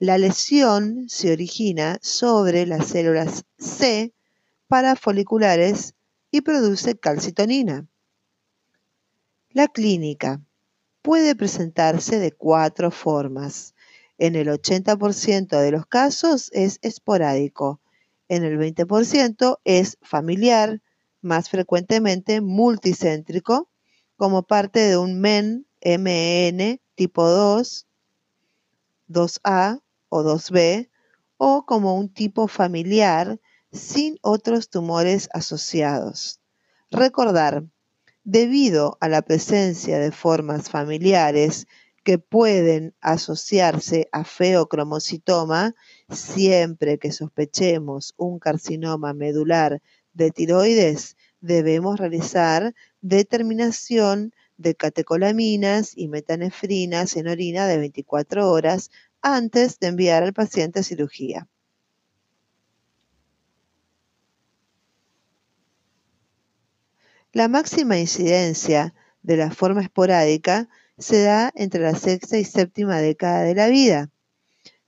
La 0.00 0.18
lesión 0.18 1.08
se 1.08 1.30
origina 1.30 2.00
sobre 2.02 2.66
las 2.66 2.88
células 2.88 3.44
C 3.56 4.12
parafoliculares 4.66 5.94
y 6.32 6.40
produce 6.40 6.98
calcitonina. 6.98 7.86
La 9.56 9.68
clínica 9.68 10.42
puede 11.00 11.34
presentarse 11.34 12.18
de 12.18 12.30
cuatro 12.30 12.90
formas. 12.90 13.74
En 14.18 14.34
el 14.34 14.48
80% 14.48 15.58
de 15.58 15.70
los 15.70 15.86
casos 15.86 16.50
es 16.52 16.78
esporádico. 16.82 17.80
En 18.28 18.44
el 18.44 18.58
20% 18.58 19.58
es 19.64 19.96
familiar, 20.02 20.82
más 21.22 21.48
frecuentemente 21.48 22.42
multicéntrico 22.42 23.70
como 24.18 24.42
parte 24.42 24.80
de 24.80 24.98
un 24.98 25.22
MEN, 25.22 25.66
MEN 25.82 26.82
tipo 26.94 27.26
2, 27.26 27.86
2A 29.08 29.80
o 30.10 30.22
2B, 30.22 30.90
o 31.38 31.64
como 31.64 31.96
un 31.96 32.12
tipo 32.12 32.46
familiar 32.46 33.40
sin 33.72 34.18
otros 34.20 34.68
tumores 34.68 35.30
asociados. 35.32 36.40
Recordar, 36.90 37.64
debido 38.26 38.98
a 39.00 39.08
la 39.08 39.22
presencia 39.22 40.00
de 40.00 40.10
formas 40.10 40.68
familiares 40.68 41.68
que 42.02 42.18
pueden 42.18 42.92
asociarse 43.00 44.08
a 44.10 44.24
feocromocitoma, 44.24 45.76
siempre 46.10 46.98
que 46.98 47.12
sospechemos 47.12 48.14
un 48.16 48.40
carcinoma 48.40 49.14
medular 49.14 49.80
de 50.12 50.32
tiroides, 50.32 51.16
debemos 51.40 52.00
realizar 52.00 52.74
determinación 53.00 54.32
de 54.56 54.74
catecolaminas 54.74 55.92
y 55.96 56.08
metanefrinas 56.08 57.16
en 57.16 57.28
orina 57.28 57.68
de 57.68 57.78
24 57.78 58.50
horas 58.50 58.90
antes 59.22 59.78
de 59.78 59.86
enviar 59.86 60.24
al 60.24 60.32
paciente 60.32 60.80
a 60.80 60.82
cirugía. 60.82 61.48
La 67.32 67.48
máxima 67.48 67.98
incidencia 67.98 68.94
de 69.22 69.36
la 69.36 69.50
forma 69.50 69.82
esporádica 69.82 70.68
se 70.98 71.22
da 71.22 71.52
entre 71.54 71.80
la 71.80 71.94
sexta 71.94 72.38
y 72.38 72.44
séptima 72.44 72.98
década 72.98 73.42
de 73.42 73.54
la 73.54 73.68
vida. 73.68 74.10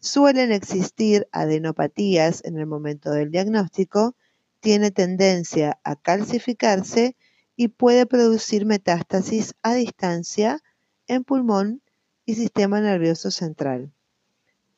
Suelen 0.00 0.52
existir 0.52 1.28
adenopatías 1.32 2.44
en 2.44 2.56
el 2.56 2.66
momento 2.66 3.10
del 3.10 3.30
diagnóstico, 3.30 4.14
tiene 4.60 4.90
tendencia 4.90 5.78
a 5.84 5.96
calcificarse 5.96 7.16
y 7.56 7.68
puede 7.68 8.06
producir 8.06 8.64
metástasis 8.64 9.54
a 9.62 9.74
distancia 9.74 10.62
en 11.08 11.24
pulmón 11.24 11.82
y 12.24 12.34
sistema 12.34 12.80
nervioso 12.80 13.30
central. 13.30 13.92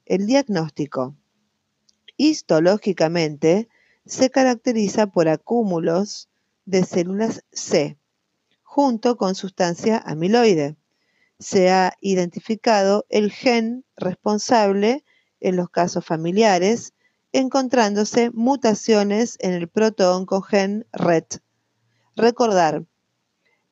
El 0.07 0.26
diagnóstico. 0.26 1.14
Histológicamente 2.17 3.69
se 4.07 4.31
caracteriza 4.31 5.07
por 5.07 5.29
acúmulos 5.29 6.31
de 6.64 6.85
células 6.85 7.45
C 7.52 7.99
junto 8.62 9.17
con 9.17 9.35
sustancia 9.35 9.99
amiloide. 9.99 10.76
Se 11.40 11.71
ha 11.71 11.95
identificado 12.00 13.05
el 13.09 13.33
gen 13.33 13.85
responsable 13.97 15.05
en 15.40 15.57
los 15.57 15.71
casos 15.71 16.05
familiares, 16.05 16.93
encontrándose 17.33 18.31
mutaciones 18.31 19.37
en 19.40 19.55
el 19.55 19.69
protooncogen 19.69 20.87
RET 20.93 21.40
Recordar, 22.14 22.85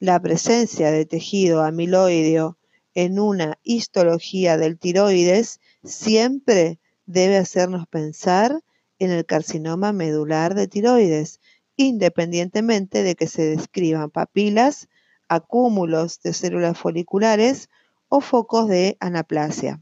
la 0.00 0.20
presencia 0.20 0.90
de 0.90 1.04
tejido 1.06 1.62
amiloideo 1.62 2.58
en 2.94 3.20
una 3.20 3.58
histología 3.62 4.56
del 4.56 4.78
tiroides 4.78 5.60
siempre 5.84 6.80
debe 7.06 7.36
hacernos 7.36 7.86
pensar 7.86 8.62
en 8.98 9.10
el 9.10 9.26
carcinoma 9.26 9.92
medular 9.92 10.54
de 10.54 10.66
tiroides, 10.66 11.40
independientemente 11.78 13.02
de 13.04 13.14
que 13.14 13.28
se 13.28 13.42
describan 13.42 14.10
papilas, 14.10 14.88
acúmulos 15.28 16.20
de 16.20 16.34
células 16.34 16.76
foliculares 16.76 17.70
o 18.08 18.20
focos 18.20 18.68
de 18.68 18.96
anaplasia. 19.00 19.80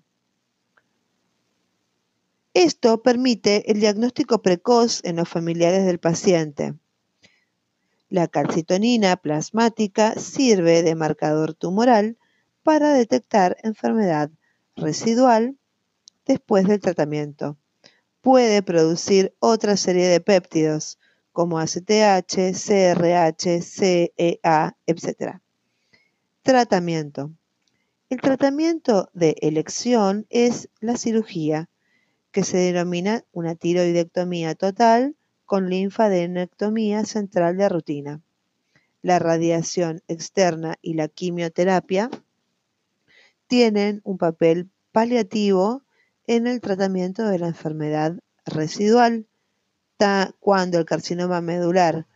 Esto 2.53 3.03
permite 3.03 3.71
el 3.73 3.81
diagnóstico 3.81 4.43
precoz 4.43 5.03
en 5.05 5.17
los 5.17 5.29
familiares 5.29 5.87
del 5.87 5.99
paciente. 5.99 6.75
La 8.11 8.29
calcitonina 8.29 9.17
plasmática 9.17 10.15
sirve 10.17 10.83
de 10.83 10.95
marcador 10.95 11.55
tumoral 11.55 12.19
para 12.63 12.93
detectar 12.93 13.57
enfermedad 13.63 14.31
residual 14.77 15.57
después 16.27 16.69
del 16.69 16.81
tratamiento. 16.81 17.57
Puede 18.21 18.63
producir 18.63 19.35
otra 19.39 19.79
serie 19.79 20.09
de 20.09 20.21
péptidos 20.21 20.99
como 21.37 21.59
ACTH, 21.59 22.55
CRH, 22.55 23.61
CEA, 23.61 24.75
etc. 24.87 25.39
Tratamiento. 26.41 27.31
El 28.09 28.23
tratamiento 28.23 29.11
de 29.13 29.37
elección 29.43 30.25
es 30.31 30.71
la 30.81 30.97
cirugía, 30.97 31.69
que 32.31 32.43
se 32.43 32.57
denomina 32.57 33.23
una 33.33 33.55
tiroidectomía 33.55 34.55
total 34.55 35.15
con 35.45 35.69
linfadenectomía 35.69 37.05
central 37.05 37.59
de 37.59 37.69
rutina. 37.69 38.23
La 39.03 39.19
radiación 39.19 40.03
externa 40.09 40.77
y 40.81 40.95
la 40.95 41.09
quimioterapia 41.09 42.09
tienen 43.47 44.01
un 44.05 44.17
papel 44.17 44.71
paliativo 44.91 45.83
en 46.27 46.47
el 46.47 46.63
tratamiento 46.63 47.27
de 47.29 47.39
la 47.41 47.49
enfermedad 47.49 48.21
residual, 48.47 49.27
cuando 50.41 50.79
el 50.79 50.85
carcinoma 50.85 51.41
medular 51.41 52.07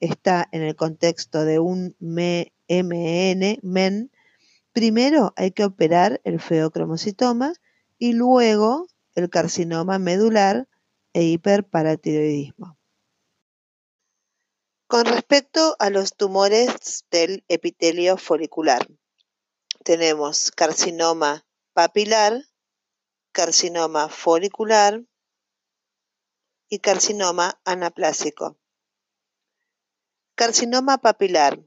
está 0.00 0.48
en 0.52 0.62
el 0.62 0.76
contexto 0.76 1.44
de 1.44 1.58
un 1.58 1.96
MN, 2.00 3.58
MEN, 3.62 4.10
primero 4.72 5.32
hay 5.36 5.52
que 5.52 5.64
operar 5.64 6.20
el 6.24 6.40
feocromocitoma 6.40 7.54
y 7.98 8.12
luego 8.12 8.86
el 9.14 9.30
carcinoma 9.30 9.98
medular 9.98 10.68
e 11.12 11.24
hiperparatiroidismo. 11.24 12.76
Con 14.86 15.06
respecto 15.06 15.76
a 15.78 15.88
los 15.90 16.16
tumores 16.16 17.04
del 17.10 17.44
epitelio 17.48 18.16
folicular, 18.16 18.86
tenemos 19.84 20.50
carcinoma 20.50 21.46
papilar, 21.72 22.42
carcinoma 23.32 24.08
folicular 24.08 25.04
y 26.70 26.78
carcinoma 26.78 27.60
anaplásico. 27.64 28.56
Carcinoma 30.36 30.98
papilar 30.98 31.60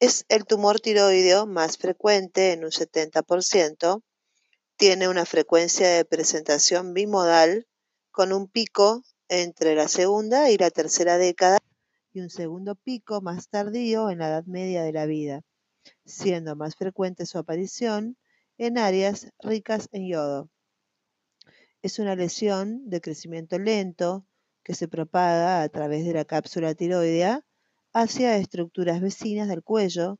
es 0.00 0.26
el 0.28 0.44
tumor 0.44 0.80
tiroideo 0.80 1.46
más 1.46 1.78
frecuente 1.78 2.52
en 2.52 2.64
un 2.64 2.70
70%, 2.70 4.02
tiene 4.76 5.08
una 5.08 5.24
frecuencia 5.24 5.88
de 5.88 6.04
presentación 6.04 6.94
bimodal 6.94 7.68
con 8.10 8.32
un 8.32 8.48
pico 8.48 9.04
entre 9.28 9.76
la 9.76 9.86
segunda 9.86 10.50
y 10.50 10.58
la 10.58 10.70
tercera 10.70 11.16
década 11.16 11.58
y 12.12 12.20
un 12.20 12.28
segundo 12.28 12.74
pico 12.74 13.20
más 13.20 13.48
tardío 13.48 14.10
en 14.10 14.18
la 14.18 14.28
edad 14.28 14.44
media 14.46 14.82
de 14.82 14.92
la 14.92 15.06
vida, 15.06 15.42
siendo 16.04 16.56
más 16.56 16.74
frecuente 16.74 17.24
su 17.24 17.38
aparición 17.38 18.16
en 18.58 18.78
áreas 18.78 19.28
ricas 19.38 19.88
en 19.92 20.08
yodo. 20.08 20.50
Es 21.82 22.00
una 22.00 22.16
lesión 22.16 22.90
de 22.90 23.00
crecimiento 23.00 23.56
lento 23.58 24.26
que 24.62 24.74
se 24.74 24.88
propaga 24.88 25.62
a 25.62 25.68
través 25.68 26.04
de 26.04 26.12
la 26.12 26.24
cápsula 26.24 26.74
tiroidea 26.74 27.44
hacia 27.92 28.36
estructuras 28.36 29.00
vecinas 29.00 29.48
del 29.48 29.62
cuello, 29.62 30.18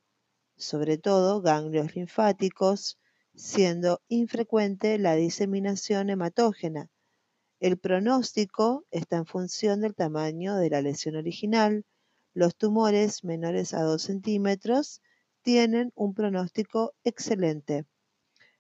sobre 0.57 0.99
todo 0.99 1.41
ganglios 1.43 1.95
linfáticos, 1.95 2.99
siendo 3.35 4.01
infrecuente 4.09 4.99
la 4.99 5.15
diseminación 5.15 6.11
hematógena, 6.11 6.91
el 7.61 7.77
pronóstico 7.77 8.87
está 8.91 9.19
en 9.19 9.27
función 9.27 9.83
del 9.83 9.95
tamaño 9.95 10.57
de 10.57 10.71
la 10.71 10.81
lesión 10.81 11.17
original. 11.17 11.85
Los 12.33 12.57
tumores 12.57 13.23
menores 13.23 13.75
a 13.75 13.83
2 13.83 14.01
centímetros 14.01 15.03
tienen 15.43 15.93
un 15.95 16.15
pronóstico 16.15 16.95
excelente. 17.05 17.85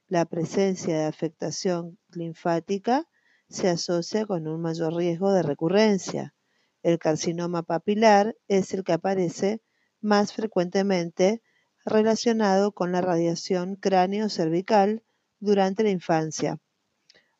La 0.06 0.26
presencia 0.26 0.98
de 0.98 1.04
afectación 1.04 1.98
linfática 2.10 3.08
se 3.50 3.68
asocia 3.68 4.24
con 4.26 4.46
un 4.46 4.62
mayor 4.62 4.94
riesgo 4.94 5.32
de 5.32 5.42
recurrencia. 5.42 6.34
El 6.82 6.98
carcinoma 6.98 7.62
papilar 7.62 8.36
es 8.48 8.72
el 8.72 8.84
que 8.84 8.92
aparece 8.92 9.60
más 10.00 10.32
frecuentemente 10.32 11.42
relacionado 11.84 12.72
con 12.72 12.92
la 12.92 13.00
radiación 13.00 13.74
cráneo-cervical 13.74 15.02
durante 15.40 15.82
la 15.82 15.90
infancia. 15.90 16.58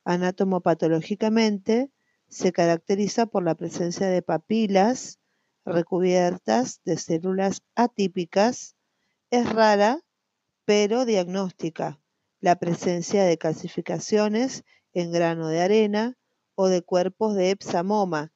Anatomopatológicamente, 0.05 1.91
se 2.29 2.53
caracteriza 2.53 3.27
por 3.27 3.45
la 3.45 3.55
presencia 3.55 4.09
de 4.09 4.23
papilas 4.23 5.19
recubiertas 5.65 6.81
de 6.85 6.97
células 6.97 7.63
atípicas. 7.75 8.77
Es 9.31 9.53
rara, 9.53 10.01
pero 10.65 11.05
diagnóstica, 11.05 12.01
la 12.41 12.57
presencia 12.57 13.25
de 13.25 13.37
calcificaciones 13.37 14.65
en 14.93 15.13
grano 15.13 15.49
de 15.49 15.61
arena 15.61 16.17
o 16.55 16.69
de 16.69 16.83
cuerpos 16.83 17.35
de 17.35 17.51
hepsamoma 17.51 18.33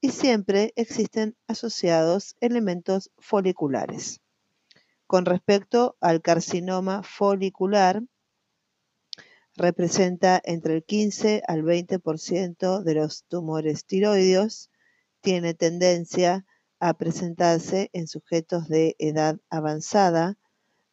y 0.00 0.10
siempre 0.10 0.72
existen 0.76 1.36
asociados 1.46 2.36
elementos 2.40 3.10
foliculares. 3.18 4.20
Con 5.06 5.24
respecto 5.24 5.96
al 6.00 6.20
carcinoma 6.20 7.02
folicular, 7.02 8.02
representa 9.54 10.40
entre 10.44 10.74
el 10.74 10.84
15 10.84 11.42
al 11.46 11.62
20% 11.62 12.82
de 12.82 12.94
los 12.94 13.24
tumores 13.24 13.84
tiroideos, 13.84 14.70
tiene 15.20 15.54
tendencia 15.54 16.44
a 16.78 16.94
presentarse 16.94 17.90
en 17.92 18.06
sujetos 18.06 18.68
de 18.68 18.96
edad 18.98 19.38
avanzada, 19.48 20.38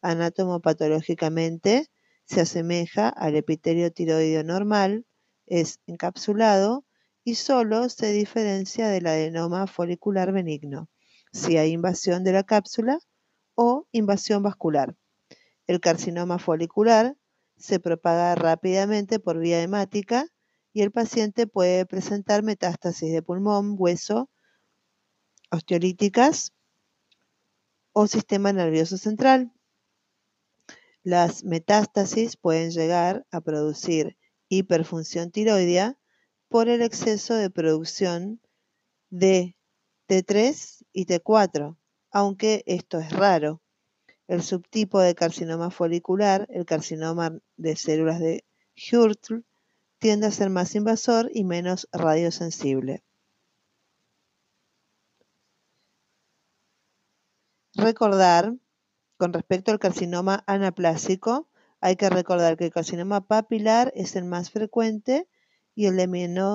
anatomopatológicamente 0.00 1.90
se 2.24 2.40
asemeja 2.40 3.08
al 3.08 3.36
epitelio 3.36 3.92
tiroideo 3.92 4.44
normal, 4.44 5.06
es 5.46 5.80
encapsulado 5.86 6.84
y 7.22 7.36
solo 7.36 7.88
se 7.88 8.12
diferencia 8.12 8.88
del 8.88 9.06
adenoma 9.06 9.66
folicular 9.66 10.32
benigno, 10.32 10.88
si 11.32 11.56
hay 11.56 11.72
invasión 11.72 12.24
de 12.24 12.32
la 12.32 12.44
cápsula 12.44 12.98
o 13.54 13.86
invasión 13.92 14.42
vascular. 14.42 14.96
El 15.66 15.80
carcinoma 15.80 16.38
folicular 16.38 17.16
se 17.56 17.80
propaga 17.80 18.34
rápidamente 18.34 19.18
por 19.18 19.38
vía 19.38 19.62
hemática 19.62 20.26
y 20.72 20.82
el 20.82 20.90
paciente 20.90 21.46
puede 21.46 21.86
presentar 21.86 22.42
metástasis 22.42 23.12
de 23.12 23.22
pulmón, 23.22 23.76
hueso, 23.78 24.28
osteolíticas 25.50 26.52
o 27.92 28.06
sistema 28.06 28.52
nervioso 28.52 28.98
central. 28.98 29.52
Las 31.04 31.44
metástasis 31.44 32.38
pueden 32.38 32.70
llegar 32.70 33.26
a 33.30 33.42
producir 33.42 34.16
hiperfunción 34.48 35.30
tiroidea 35.30 35.98
por 36.48 36.70
el 36.70 36.80
exceso 36.80 37.34
de 37.34 37.50
producción 37.50 38.40
de 39.10 39.54
T3 40.08 40.86
y 40.94 41.04
T4, 41.04 41.76
aunque 42.10 42.62
esto 42.64 42.98
es 42.98 43.12
raro. 43.12 43.60
El 44.28 44.42
subtipo 44.42 44.98
de 44.98 45.14
carcinoma 45.14 45.70
folicular, 45.70 46.46
el 46.48 46.64
carcinoma 46.64 47.38
de 47.58 47.76
células 47.76 48.18
de 48.18 48.46
Hurtl, 48.74 49.40
tiende 49.98 50.28
a 50.28 50.30
ser 50.30 50.48
más 50.48 50.74
invasor 50.74 51.30
y 51.34 51.44
menos 51.44 51.86
radiosensible. 51.92 53.04
Recordar, 57.74 58.54
con 59.24 59.32
respecto 59.32 59.72
al 59.72 59.78
carcinoma 59.78 60.44
anaplásico, 60.46 61.48
hay 61.80 61.96
que 61.96 62.10
recordar 62.10 62.58
que 62.58 62.66
el 62.66 62.70
carcinoma 62.70 63.26
papilar 63.26 63.90
es 63.96 64.16
el 64.16 64.26
más 64.26 64.50
frecuente 64.50 65.26
y 65.74 65.86
el 65.86 65.96
de 65.96 66.08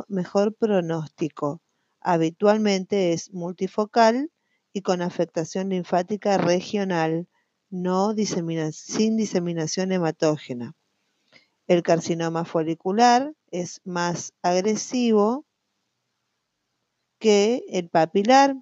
mejor 0.08 0.54
pronóstico. 0.54 1.64
Habitualmente 2.00 3.12
es 3.12 3.34
multifocal 3.34 4.32
y 4.72 4.84
con 4.84 5.02
afectación 5.02 5.70
linfática 5.70 6.38
regional 6.38 7.28
no 7.72 8.14
sin 8.14 9.18
diseminación 9.18 9.92
hematógena. 9.92 10.76
El 11.66 11.82
carcinoma 11.82 12.46
folicular 12.46 13.34
es 13.50 13.82
más 13.84 14.34
agresivo 14.44 15.44
que 17.18 17.64
el 17.70 17.90
papilar. 17.90 18.56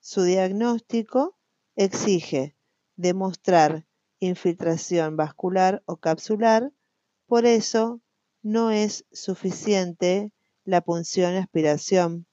Su 0.00 0.22
diagnóstico 0.22 1.34
exige 1.76 2.56
demostrar 2.96 3.86
infiltración 4.20 5.16
vascular 5.16 5.82
o 5.86 5.96
capsular, 5.96 6.72
por 7.26 7.46
eso 7.46 8.00
no 8.42 8.70
es 8.70 9.04
suficiente 9.12 10.32
la 10.64 10.80
punción 10.80 11.34
y 11.34 11.38
aspiración. 11.38 12.26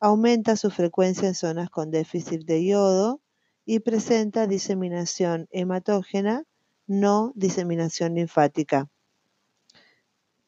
Aumenta 0.00 0.56
su 0.56 0.70
frecuencia 0.70 1.28
en 1.28 1.34
zonas 1.34 1.70
con 1.70 1.90
déficit 1.90 2.44
de 2.44 2.64
yodo 2.64 3.20
y 3.64 3.80
presenta 3.80 4.46
diseminación 4.46 5.48
hematógena, 5.50 6.44
no 6.86 7.32
diseminación 7.34 8.14
linfática. 8.14 8.90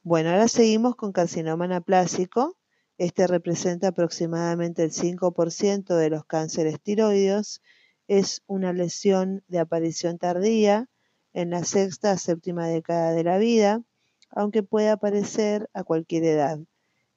Bueno, 0.03 0.31
ahora 0.31 0.49
seguimos 0.49 0.95
con 0.95 1.13
carcinoma 1.13 1.65
anaplásico. 1.65 2.57
Este 2.99 3.27
representa 3.27 3.89
aproximadamente 3.89 4.85
el 4.85 4.93
5% 4.93 5.97
de 5.97 6.11
los 6.11 6.25
cánceres 6.27 6.81
tiroides. 6.81 7.61
Es 8.09 8.43
una 8.47 8.73
lesión 8.73 9.43
de 9.49 9.59
aparición 9.59 10.19
tardía 10.19 10.89
en 11.33 11.51
la 11.51 11.65
sexta 11.65 12.13
a 12.13 12.19
séptima 12.19 12.69
década 12.69 13.13
de 13.13 13.25
la 13.25 13.39
vida, 13.39 13.83
aunque 14.31 14.63
puede 14.63 14.91
aparecer 14.91 15.69
a 15.75 15.83
cualquier 15.83 16.25
edad. 16.25 16.59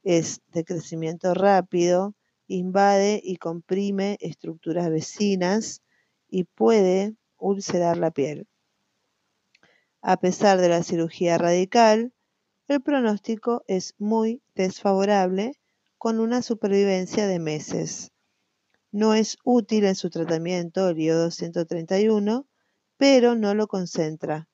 Es 0.03 0.41
de 0.47 0.63
crecimiento 0.63 1.33
rápido, 1.33 2.15
invade 2.47 3.21
y 3.23 3.37
comprime 3.37 4.17
estructuras 4.19 4.89
vecinas 4.89 5.81
y 6.27 6.45
puede 6.45 7.15
ulcerar 7.37 7.97
la 7.97 8.11
piel. 8.11 8.47
A 10.01 10.17
pesar 10.17 10.59
de 10.59 10.69
la 10.69 10.81
cirugía 10.81 11.37
radical, 11.37 12.13
el 12.67 12.81
pronóstico 12.81 13.63
es 13.67 13.93
muy 13.99 14.41
desfavorable 14.55 15.53
con 15.97 16.19
una 16.19 16.41
supervivencia 16.41 17.27
de 17.27 17.39
meses. 17.39 18.11
No 18.91 19.13
es 19.13 19.37
útil 19.43 19.85
en 19.85 19.95
su 19.95 20.09
tratamiento 20.09 20.89
el 20.89 20.99
iodo 20.99 21.29
131, 21.29 22.47
pero 22.97 23.35
no 23.35 23.53
lo 23.53 23.67
concentra. 23.67 24.49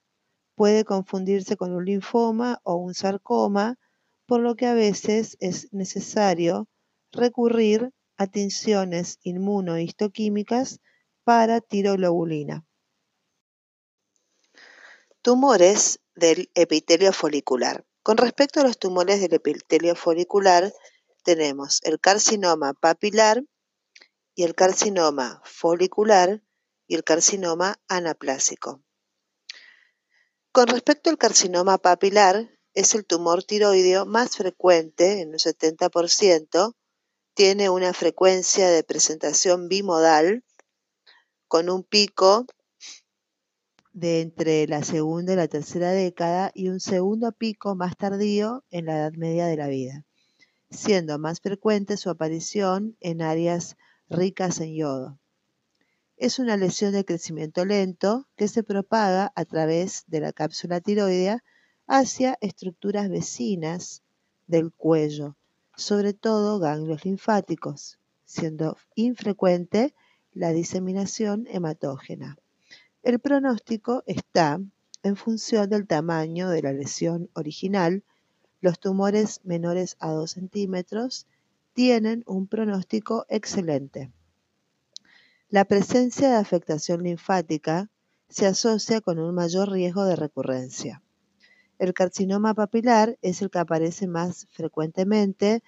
Puede 0.55 0.83
confundirse 0.83 1.55
con 1.55 1.73
un 1.73 1.85
linfoma 1.85 2.59
o 2.63 2.75
un 2.75 2.93
sarcoma, 2.93 3.79
por 4.25 4.41
lo 4.41 4.55
que 4.55 4.65
a 4.65 4.73
veces 4.73 5.37
es 5.39 5.71
necesario 5.71 6.67
recurrir 7.11 7.91
a 8.17 8.27
tinciones 8.27 9.19
inmunohistoquímicas 9.23 10.79
para 11.23 11.61
tiroglobulina. 11.61 12.65
Tumores 15.21 15.99
del 16.13 16.49
epitelio 16.55 17.13
folicular. 17.13 17.85
Con 18.03 18.17
respecto 18.17 18.59
a 18.59 18.63
los 18.63 18.77
tumores 18.77 19.21
del 19.21 19.33
epitelio 19.33 19.95
folicular, 19.95 20.71
tenemos 21.23 21.81
el 21.83 21.99
carcinoma 21.99 22.73
papilar 22.73 23.43
y 24.35 24.43
el 24.43 24.53
carcinoma 24.53 25.41
folicular 25.45 26.43
y 26.87 26.95
el 26.95 27.03
carcinoma 27.03 27.81
anaplásico. 27.87 28.83
Con 30.51 30.67
respecto 30.67 31.09
al 31.09 31.17
carcinoma 31.17 31.77
papilar, 31.77 32.49
es 32.73 32.93
el 32.93 33.05
tumor 33.05 33.43
tiroideo 33.43 34.05
más 34.05 34.35
frecuente, 34.35 35.21
en 35.21 35.29
un 35.29 35.35
70%, 35.35 36.75
tiene 37.33 37.69
una 37.69 37.93
frecuencia 37.93 38.69
de 38.69 38.83
presentación 38.83 39.67
bimodal 39.67 40.43
con 41.47 41.69
un 41.69 41.83
pico 41.83 42.45
de 43.93 44.21
entre 44.21 44.67
la 44.67 44.83
segunda 44.83 45.33
y 45.33 45.35
la 45.37 45.47
tercera 45.47 45.91
década 45.91 46.51
y 46.53 46.67
un 46.67 46.81
segundo 46.81 47.31
pico 47.31 47.75
más 47.75 47.95
tardío 47.95 48.65
en 48.69 48.85
la 48.85 48.97
edad 48.97 49.13
media 49.13 49.47
de 49.47 49.55
la 49.55 49.67
vida, 49.67 50.05
siendo 50.69 51.17
más 51.17 51.39
frecuente 51.39 51.95
su 51.95 52.09
aparición 52.09 52.97
en 52.99 53.21
áreas 53.21 53.77
ricas 54.09 54.59
en 54.61 54.75
yodo. 54.75 55.19
Es 56.17 56.39
una 56.39 56.55
lesión 56.55 56.93
de 56.93 57.03
crecimiento 57.03 57.65
lento 57.65 58.27
que 58.35 58.47
se 58.47 58.63
propaga 58.63 59.33
a 59.35 59.45
través 59.45 60.05
de 60.07 60.21
la 60.21 60.31
cápsula 60.31 60.79
tiroidea 60.79 61.43
hacia 61.87 62.37
estructuras 62.41 63.09
vecinas 63.09 64.03
del 64.47 64.71
cuello, 64.71 65.35
sobre 65.75 66.13
todo 66.13 66.59
ganglios 66.59 67.03
linfáticos, 67.05 67.99
siendo 68.23 68.77
infrecuente 68.95 69.93
la 70.31 70.51
diseminación 70.51 71.47
hematógena. 71.49 72.37
El 73.03 73.19
pronóstico 73.19 74.03
está 74.05 74.59
en 75.03 75.15
función 75.15 75.69
del 75.69 75.85
tamaño 75.85 76.49
de 76.49 76.61
la 76.61 76.73
lesión 76.73 77.29
original. 77.33 78.03
Los 78.61 78.79
tumores 78.79 79.41
menores 79.43 79.95
a 79.99 80.11
2 80.11 80.31
centímetros 80.31 81.27
tienen 81.75 82.23
un 82.25 82.47
pronóstico 82.47 83.27
excelente. 83.29 84.11
La 85.49 85.65
presencia 85.65 86.29
de 86.31 86.37
afectación 86.37 87.03
linfática 87.03 87.91
se 88.27 88.47
asocia 88.47 88.99
con 88.99 89.19
un 89.19 89.35
mayor 89.35 89.71
riesgo 89.71 90.05
de 90.05 90.15
recurrencia. 90.15 91.03
El 91.77 91.93
carcinoma 91.93 92.55
papilar 92.55 93.19
es 93.21 93.43
el 93.43 93.51
que 93.51 93.59
aparece 93.59 94.07
más 94.07 94.47
frecuentemente 94.49 95.61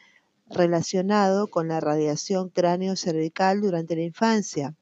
relacionado 0.50 1.48
con 1.48 1.68
la 1.68 1.80
radiación 1.80 2.50
cráneo-cervical 2.50 3.62
durante 3.62 3.96
la 3.96 4.02
infancia 4.02 4.76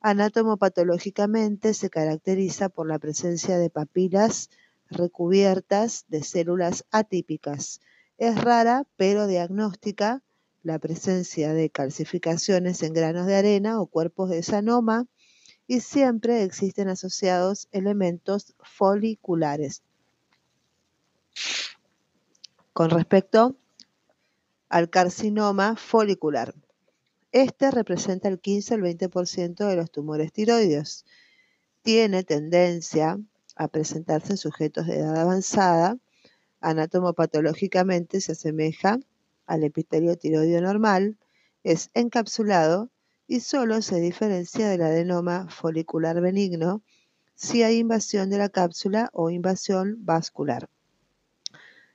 Anatomopatológicamente 0.00 1.74
se 1.74 1.90
caracteriza 1.90 2.68
por 2.68 2.86
la 2.86 3.00
presencia 3.00 3.58
de 3.58 3.68
papilas 3.68 4.48
recubiertas 4.88 6.04
de 6.08 6.22
células 6.22 6.84
atípicas. 6.92 7.80
Es 8.16 8.40
rara, 8.40 8.86
pero 8.96 9.26
diagnóstica, 9.26 10.22
la 10.62 10.78
presencia 10.78 11.52
de 11.52 11.70
calcificaciones 11.70 12.82
en 12.82 12.92
granos 12.92 13.26
de 13.26 13.36
arena 13.36 13.80
o 13.80 13.86
cuerpos 13.86 14.30
de 14.30 14.42
sanoma 14.42 15.06
y 15.66 15.80
siempre 15.80 16.42
existen 16.42 16.88
asociados 16.88 17.68
elementos 17.72 18.54
foliculares. 18.60 19.82
Con 22.72 22.90
respecto 22.90 23.56
al 24.68 24.90
carcinoma 24.90 25.76
folicular. 25.76 26.54
Este 27.32 27.70
representa 27.70 28.28
el 28.28 28.40
15 28.40 28.74
al 28.74 28.80
20% 28.82 29.68
de 29.68 29.76
los 29.76 29.90
tumores 29.90 30.32
tiroides. 30.32 31.04
Tiene 31.82 32.24
tendencia 32.24 33.18
a 33.54 33.68
presentarse 33.68 34.32
en 34.32 34.38
sujetos 34.38 34.86
de 34.86 35.00
edad 35.00 35.16
avanzada. 35.16 35.98
Anatomopatológicamente 36.60 38.20
se 38.20 38.32
asemeja 38.32 38.98
al 39.48 39.64
epitelio 39.64 40.16
tiroideo 40.16 40.60
normal, 40.60 41.18
es 41.64 41.90
encapsulado 41.94 42.90
y 43.26 43.40
solo 43.40 43.82
se 43.82 44.00
diferencia 44.00 44.68
del 44.68 44.82
adenoma 44.82 45.48
folicular 45.48 46.20
benigno 46.20 46.82
si 47.34 47.62
hay 47.62 47.78
invasión 47.78 48.30
de 48.30 48.38
la 48.38 48.48
cápsula 48.48 49.10
o 49.12 49.30
invasión 49.30 49.96
vascular. 50.04 50.68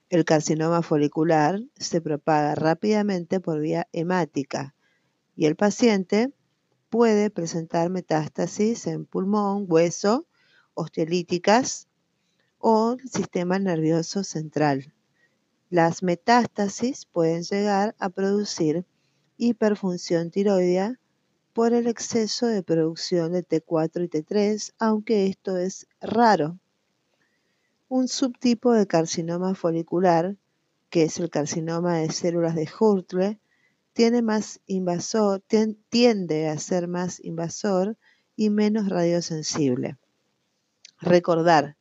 El 0.10 0.26
carcinoma 0.26 0.82
folicular 0.82 1.60
se 1.78 2.02
propaga 2.02 2.56
rápidamente 2.56 3.40
por 3.40 3.60
vía 3.60 3.88
hemática 3.94 4.76
y 5.36 5.46
el 5.46 5.56
paciente 5.56 6.32
puede 6.90 7.32
presentar 7.32 7.90
metástasis 7.90 8.86
en 8.86 9.06
pulmón, 9.06 9.66
hueso, 9.68 10.28
osteolíticas 10.76 11.88
o 12.60 12.98
sistema 13.12 13.58
nervioso 13.58 14.24
central. 14.24 14.93
Las 15.74 16.04
metástasis 16.04 17.08
pueden 17.08 17.42
llegar 17.42 17.96
a 17.98 18.10
producir 18.10 18.86
hiperfunción 19.38 20.30
tiroidea 20.30 21.00
por 21.52 21.74
el 21.74 21.88
exceso 21.88 22.46
de 22.46 22.62
producción 22.62 23.32
de 23.32 23.44
T4 23.44 24.04
y 24.04 24.08
T3, 24.08 24.72
aunque 24.78 25.26
esto 25.26 25.58
es 25.58 25.88
raro. 26.00 26.60
Un 27.90 28.08
subtipo 28.08 28.72
de 28.74 28.86
carcinoma 28.86 29.56
folicular, 29.56 30.36
que 30.92 31.06
es 31.06 31.18
el 31.18 31.32
carcinoma 31.32 31.98
de 31.98 32.12
células 32.12 32.54
de 32.54 32.70
Hurtle, 32.80 33.40
tiene 33.94 34.22
más 34.22 34.62
tiende 35.90 36.50
a 36.50 36.60
ser 36.60 36.88
más 36.88 37.20
invasor 37.20 37.98
y 38.36 38.52
menos 38.52 38.90
radiosensible. 38.90 39.98
Recordar 41.02 41.78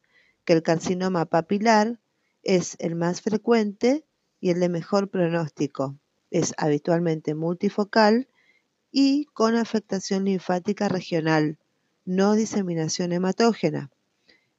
que 0.46 0.54
el 0.54 0.62
carcinoma 0.62 1.26
papilar 1.26 1.98
es 2.42 2.76
el 2.80 2.94
más 2.94 3.20
frecuente 3.20 4.04
y 4.40 4.50
el 4.50 4.60
de 4.60 4.68
mejor 4.68 5.08
pronóstico. 5.08 5.96
Es 6.30 6.54
habitualmente 6.56 7.34
multifocal 7.34 8.28
y 8.90 9.26
con 9.26 9.56
afectación 9.56 10.24
linfática 10.24 10.88
regional, 10.88 11.58
no 12.04 12.34
diseminación 12.34 13.12
hematógena. 13.12 13.90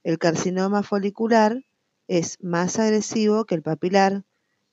El 0.04 0.18
carcinoma 0.18 0.84
folicular 0.84 1.66
es 2.08 2.38
más 2.42 2.80
agresivo 2.80 3.46
que 3.46 3.56
el 3.56 3.62
papilar. 3.62 4.24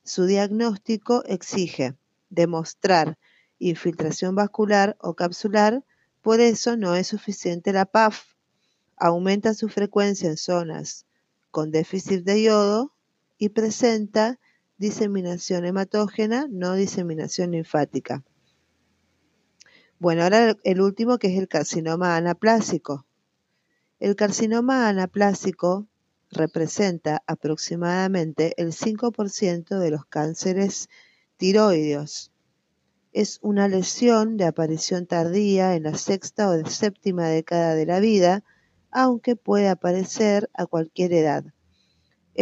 Su 0.05 0.27
diagnóstico 0.27 1.25
exige 1.25 1.97
demostrar 2.31 3.19
infiltración 3.59 4.35
vascular 4.35 4.97
o 5.01 5.15
capsular, 5.15 5.85
por 6.23 6.41
eso 6.41 6.77
no 6.77 6.95
es 6.95 7.09
suficiente 7.09 7.73
la 7.73 7.87
PAF. 7.87 8.35
Aumenta 8.97 9.55
su 9.55 9.69
frecuencia 9.69 10.29
en 10.29 10.37
zonas 10.37 11.07
con 11.51 11.71
déficit 11.71 12.25
de 12.25 12.43
yodo 12.43 12.93
y 13.41 13.49
presenta 13.49 14.39
diseminación 14.77 15.65
hematógena, 15.65 16.47
no 16.51 16.75
diseminación 16.75 17.53
linfática. 17.53 18.23
Bueno, 19.99 20.23
ahora 20.23 20.57
el 20.63 20.81
último 20.83 21.19
que 21.19 21.29
es 21.29 21.39
el 21.39 21.49
carcinoma 21.49 22.17
anaplásico. 22.17 23.07
El 23.99 24.15
carcinoma 24.15 24.89
anaplásico 24.89 25.89
representa 26.31 27.23
aproximadamente 27.27 28.53
el 28.59 28.73
5% 28.73 29.79
de 29.79 29.91
los 29.91 30.05
cánceres 30.05 30.91
tiroideos. 31.39 32.33
Es 33.13 33.39
una 33.41 33.69
lesión 33.69 34.37
de 34.37 34.45
aparición 34.45 35.07
tardía 35.07 35.75
en 35.77 35.85
la 35.85 35.97
sexta 35.97 36.51
o 36.51 36.67
séptima 36.67 37.27
década 37.29 37.75
de 37.75 37.87
la 37.87 38.01
vida, 38.01 38.45
aunque 38.91 39.35
puede 39.35 39.71
aparecer 39.71 40.51
a 40.53 40.67
cualquier 40.67 41.15
edad. 41.15 41.45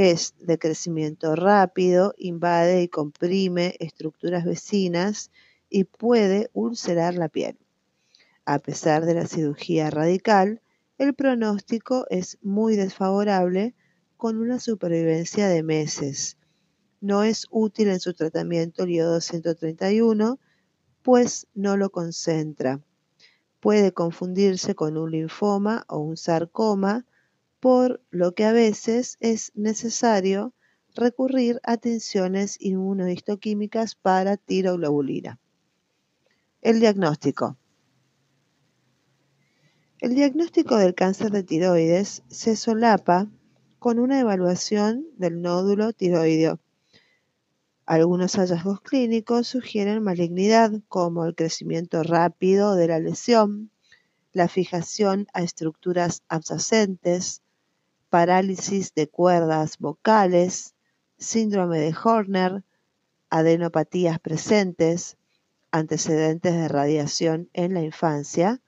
Es 0.00 0.34
de 0.38 0.60
crecimiento 0.60 1.34
rápido, 1.34 2.14
invade 2.18 2.82
y 2.82 2.88
comprime 2.88 3.74
estructuras 3.80 4.44
vecinas 4.44 5.32
y 5.68 5.82
puede 5.82 6.50
ulcerar 6.52 7.14
la 7.14 7.28
piel. 7.28 7.58
A 8.44 8.60
pesar 8.60 9.04
de 9.06 9.14
la 9.14 9.26
cirugía 9.26 9.90
radical, 9.90 10.62
el 10.98 11.14
pronóstico 11.14 12.06
es 12.10 12.38
muy 12.42 12.76
desfavorable 12.76 13.74
con 14.16 14.38
una 14.38 14.60
supervivencia 14.60 15.48
de 15.48 15.64
meses. 15.64 16.38
No 17.00 17.24
es 17.24 17.48
útil 17.50 17.88
en 17.88 17.98
su 17.98 18.14
tratamiento 18.14 18.84
el 18.84 18.90
iodo 18.90 19.20
131, 19.20 20.38
pues 21.02 21.48
no 21.54 21.76
lo 21.76 21.90
concentra. 21.90 22.80
Puede 23.58 23.90
confundirse 23.90 24.76
con 24.76 24.96
un 24.96 25.10
linfoma 25.10 25.84
o 25.88 25.98
un 25.98 26.16
sarcoma, 26.16 27.04
por 27.60 28.00
lo 28.10 28.34
que 28.34 28.44
a 28.44 28.52
veces 28.52 29.16
es 29.20 29.52
necesario 29.54 30.54
recurrir 30.94 31.60
a 31.62 31.76
tensiones 31.76 32.56
inmunohistoquímicas 32.60 33.94
para 33.94 34.36
tiroglobulina. 34.36 35.38
El 36.60 36.80
diagnóstico. 36.80 37.56
El 40.00 40.14
diagnóstico 40.14 40.76
del 40.76 40.94
cáncer 40.94 41.30
de 41.30 41.42
tiroides 41.42 42.22
se 42.28 42.56
solapa 42.56 43.28
con 43.78 43.98
una 43.98 44.20
evaluación 44.20 45.06
del 45.16 45.40
nódulo 45.42 45.92
tiroideo. 45.92 46.60
Algunos 47.86 48.36
hallazgos 48.36 48.80
clínicos 48.80 49.48
sugieren 49.48 50.02
malignidad 50.02 50.72
como 50.88 51.24
el 51.24 51.34
crecimiento 51.34 52.02
rápido 52.02 52.74
de 52.74 52.88
la 52.88 52.98
lesión, 52.98 53.70
la 54.32 54.46
fijación 54.48 55.26
a 55.32 55.42
estructuras 55.42 56.22
adyacentes, 56.28 57.42
parálisis 58.08 58.94
de 58.94 59.08
cuerdas 59.08 59.78
vocales, 59.78 60.74
síndrome 61.18 61.78
de 61.78 61.94
Horner, 62.02 62.64
adenopatías 63.30 64.18
presentes, 64.20 65.16
antecedentes 65.70 66.54
de 66.54 66.68
radiación 66.68 67.50
en 67.52 67.74
la 67.74 67.82
infancia, 67.82 68.60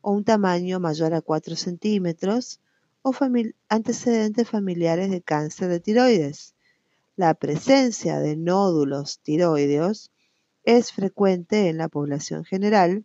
o 0.00 0.12
un 0.12 0.24
tamaño 0.24 0.80
mayor 0.80 1.14
a 1.14 1.22
4 1.22 1.56
centímetros 1.56 2.60
o 3.02 3.12
antecedentes 3.68 4.48
familiares 4.48 5.10
de 5.10 5.22
cáncer 5.22 5.68
de 5.68 5.80
tiroides. 5.80 6.54
La 7.16 7.34
presencia 7.34 8.18
de 8.18 8.36
nódulos 8.36 9.20
tiroideos 9.20 10.10
es 10.64 10.92
frecuente 10.92 11.68
en 11.68 11.78
la 11.78 11.88
población 11.88 12.44
general 12.44 13.04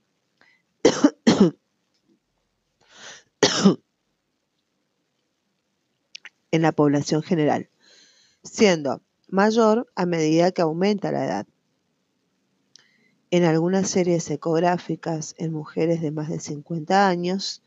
en 6.51 6.61
la 6.61 6.71
población 6.71 7.23
general, 7.23 7.69
siendo 8.43 9.01
mayor 9.27 9.91
a 9.95 10.05
medida 10.05 10.51
que 10.51 10.61
aumenta 10.61 11.11
la 11.11 11.25
edad. 11.25 11.47
En 13.31 13.43
algunas 13.43 13.89
series 13.89 14.29
ecográficas 14.31 15.35
en 15.37 15.53
mujeres 15.53 16.01
de 16.01 16.11
más 16.11 16.29
de 16.29 16.39
50 16.39 17.07
años, 17.07 17.61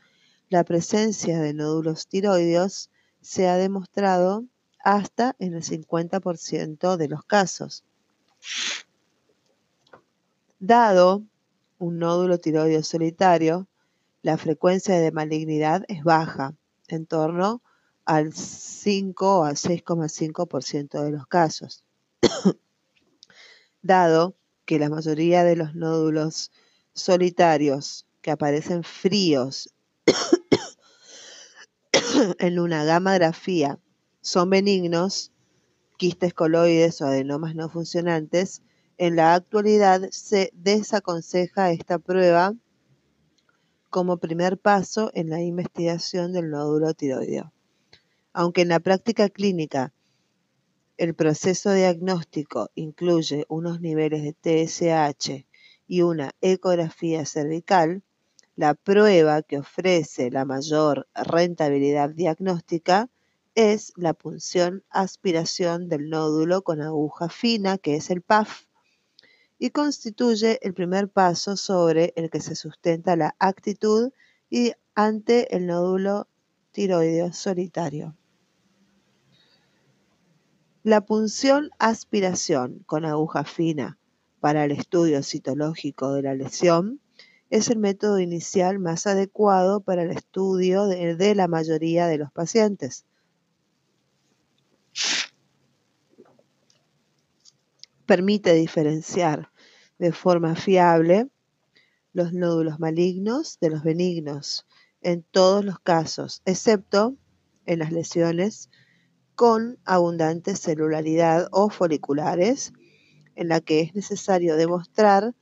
la 0.49 0.65
presencia 0.65 1.41
de 1.41 1.55
nódulos 1.55 2.09
tiroideos 2.09 2.91
se 3.21 3.49
ha 3.49 3.57
demostrado 3.57 4.45
hasta 4.83 5.37
en 5.39 5.55
el 5.55 5.63
50% 5.63 6.97
de 6.97 7.09
los 7.09 7.25
casos. 7.25 7.85
Dado 10.59 11.23
un 11.79 11.99
nódulo 11.99 12.39
tiroideo 12.39 12.83
solitario, 12.83 13.69
la 14.23 14.37
frecuencia 14.37 14.99
de 14.99 15.11
malignidad 15.11 15.85
es 15.89 16.05
baja, 16.05 16.55
en 16.89 17.07
torno 17.07 17.63
al 18.05 18.33
5 18.33 19.45
a 19.45 19.53
6,5% 19.53 21.03
de 21.03 21.11
los 21.11 21.27
casos. 21.27 21.85
Dado 23.83 24.37
que 24.65 24.79
la 24.79 24.89
mayoría 24.89 25.45
de 25.45 25.57
los 25.57 25.75
nódulos 25.75 26.51
solitarios 26.93 28.07
que 28.21 28.31
aparecen 28.31 28.85
fríos 28.85 29.73
en 32.39 32.59
una 32.59 32.85
gammagrafía 32.85 33.79
son 34.21 34.51
benignos, 34.51 35.33
quistes 35.97 36.35
coloides 36.35 37.01
o 37.01 37.07
adenomas 37.07 37.55
no 37.55 37.69
funcionantes, 37.69 38.63
en 38.99 39.17
la 39.17 39.35
actualidad 39.35 40.09
se 40.11 40.53
desaconseja 40.55 41.73
esta 41.73 41.99
prueba 41.99 42.55
como 43.91 44.19
primer 44.19 44.59
paso 44.59 45.11
en 45.15 45.29
la 45.29 45.43
investigación 45.43 46.33
del 46.33 46.51
nódulo 46.51 46.95
tiroideo. 46.95 47.52
Aunque 48.33 48.63
en 48.63 48.69
la 48.69 48.81
práctica 48.81 49.29
clínica 49.29 49.93
el 50.97 51.15
proceso 51.15 51.73
diagnóstico 51.73 52.71
incluye 52.75 53.45
unos 53.49 53.81
niveles 53.81 54.23
de 54.23 54.35
TSH 54.35 55.47
y 55.89 56.03
una 56.03 56.33
ecografía 56.41 57.27
cervical. 57.27 58.03
La 58.55 58.75
prueba 58.75 59.43
que 59.43 59.59
ofrece 59.59 60.31
la 60.31 60.45
mayor 60.45 61.09
rentabilidad 61.15 62.11
diagnóstica 62.11 63.09
es 63.55 63.93
la 63.97 64.15
punción 64.15 64.85
aspiración 64.91 65.89
del 65.89 66.09
nódulo 66.09 66.63
con 66.63 66.81
aguja 66.81 67.29
fina, 67.29 67.79
que 67.79 67.97
es 67.97 68.11
el 68.11 68.23
PAF, 68.23 68.67
y 69.59 69.71
constituye 69.71 70.59
el 70.63 70.73
primer 70.73 71.09
paso 71.09 71.57
sobre 71.57 72.13
el 72.17 72.31
que 72.31 72.41
se 72.41 72.55
sustenta 72.55 73.17
la 73.17 73.35
actitud 73.39 74.13
y 74.51 74.73
ante 74.95 75.55
el 75.57 75.67
nódulo 75.67 76.29
tiroideo 76.71 77.33
solitario. 77.33 78.17
La 80.85 81.01
punción 81.01 81.71
aspiración 81.79 82.83
con 82.87 83.05
aguja 83.05 83.45
fina 83.45 83.99
para 84.41 84.65
el 84.65 84.73
estudio 84.73 85.23
citológico 85.23 86.13
de 86.13 86.23
la 86.23 86.35
lesión 86.35 87.01
es 87.51 87.71
el 87.71 87.79
método 87.79 88.19
inicial 88.19 88.81
más 88.81 89.07
adecuado 89.07 89.81
para 89.83 90.03
el 90.03 90.11
estudio 90.11 90.87
de, 90.87 91.35
la 91.37 91.47
mayoría 91.47 92.09
de 92.09 92.19
los 92.19 92.33
pacientes. 92.33 93.05
Permite 98.05 98.53
diferenciar 98.55 99.53
de 100.01 100.11
forma 100.11 100.57
fiable 100.57 101.29
los 102.13 102.33
nódulos 102.33 102.81
malignos 102.81 103.57
de 103.61 103.71
los 103.71 103.85
benignos 103.85 104.67
en 105.01 105.23
todos 105.23 105.65
los 105.65 105.79
casos, 105.79 106.43
excepto 106.45 107.15
en 107.67 107.79
las 107.79 107.93
lesiones 107.93 108.69
con 109.35 109.79
abundante 109.85 110.57
celularidad 110.57 111.49
o 111.53 111.71
foliculares, 111.71 112.73
en 113.35 113.49
la 113.49 113.61
que 113.61 113.81
es 113.81 113.95
necesario 113.95 114.57
demostrar 114.57 115.35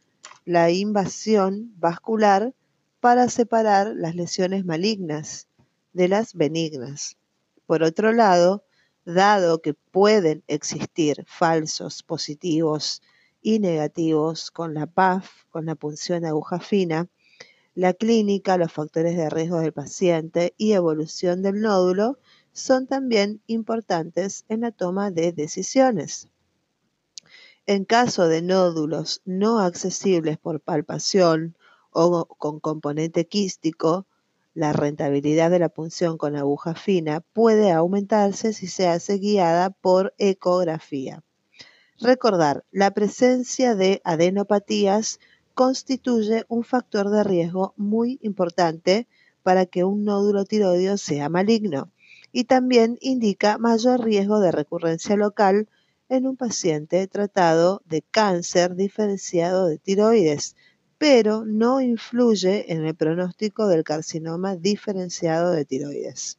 la 0.45 0.71
invasión 0.71 1.73
vascular 1.77 2.55
para 3.01 3.29
separar 3.29 3.93
las 3.95 4.15
lesiones 4.15 4.65
malignas 4.65 5.49
de 5.93 6.09
las 6.09 6.35
benignas. 6.35 7.17
Por 7.67 7.83
otro 7.83 8.13
lado, 8.13 8.65
dado 9.05 9.61
que 9.63 9.75
pueden 9.75 10.45
existir 10.47 11.25
falsos 11.27 12.03
positivos 12.03 13.03
y 13.43 13.59
negativos 13.59 14.51
con 14.51 14.75
la 14.75 14.87
PAF, 14.87 15.45
con 15.51 15.67
la 15.67 15.75
punción 15.75 16.23
de 16.23 16.29
aguja 16.29 16.61
fina, 16.61 17.09
la 17.75 17.95
clínica, 17.95 18.59
los 18.59 18.73
factores 18.73 19.17
de 19.17 19.31
riesgo 19.31 19.61
del 19.61 19.73
paciente 19.73 20.55
y 20.59 20.73
evolución 20.73 21.43
del 21.43 21.61
nódulo 21.61 22.19
son 22.53 22.87
también 22.87 23.41
importantes 23.47 24.45
en 24.49 24.63
la 24.63 24.73
toma 24.73 25.11
de 25.11 25.33
decisiones. 25.33 26.29
En 27.67 27.85
caso 27.85 28.27
de 28.27 28.43
nódulos 28.43 29.23
no 29.25 29.61
accesibles 29.61 30.39
por 30.39 30.61
palpación 30.61 31.57
o 31.93 32.25
con 32.25 32.59
componente 32.59 33.27
quístico, 33.27 34.07
la 34.55 34.73
rentabilidad 34.73 35.51
de 35.51 35.61
la 35.61 35.69
punción 35.69 36.19
con 36.19 36.35
aguja 36.35 36.75
fina 36.75 37.21
puede 37.21 37.71
aumentarse 37.71 38.53
si 38.53 38.67
se 38.67 38.89
hace 38.89 39.19
guiada 39.19 39.71
por 39.71 40.15
ecografía. 40.19 41.23
Recordar, 42.01 42.65
la 42.73 42.91
presencia 42.91 43.75
de 43.75 44.01
adenopatías 44.05 45.21
constituye 45.55 46.45
un 46.49 46.65
factor 46.65 47.11
de 47.11 47.23
riesgo 47.23 47.75
muy 47.77 48.19
importante 48.23 49.07
para 49.43 49.67
que 49.67 49.85
un 49.85 50.05
nódulo 50.05 50.45
tiroideo 50.45 50.97
sea 50.97 51.29
maligno 51.29 51.91
y 52.33 52.45
también 52.45 52.99
indica 53.01 53.59
mayor 53.59 54.05
riesgo 54.05 54.41
de 54.41 54.53
recurrencia 54.53 55.17
local 55.17 55.69
en 56.09 56.27
un 56.27 56.37
paciente 56.37 57.07
tratado 57.07 57.83
de 57.87 58.03
cáncer 58.03 58.75
diferenciado 58.75 59.67
de 59.67 59.79
tiroides, 59.79 60.57
pero 60.99 61.45
no 61.45 61.81
influye 61.81 62.73
en 62.73 62.85
el 62.85 62.95
pronóstico 62.95 63.69
del 63.69 63.85
carcinoma 63.85 64.57
diferenciado 64.57 65.53
de 65.53 65.65
tiroides. 65.65 66.39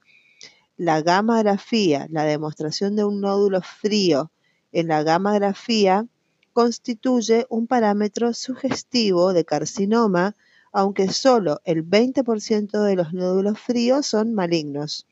La 0.77 1.01
gammagrafía, 1.01 2.07
la 2.09 2.23
demostración 2.23 2.95
de 2.95 3.03
un 3.03 3.21
nódulo 3.21 3.61
frío 3.61 4.31
en 4.71 4.87
la 4.87 5.03
gammagrafía, 5.03 6.05
constituye 6.53 7.45
un 7.49 7.67
parámetro 7.67 8.33
sugestivo 8.33 9.33
de 9.33 9.45
carcinoma, 9.45 10.35
aunque 10.71 11.09
solo 11.09 11.61
el 11.65 11.83
20% 11.83 12.83
de 12.83 12.95
los 12.95 13.13
nódulos 13.13 13.59
fríos 13.59 14.05
son 14.05 14.33
malignos. 14.33 15.07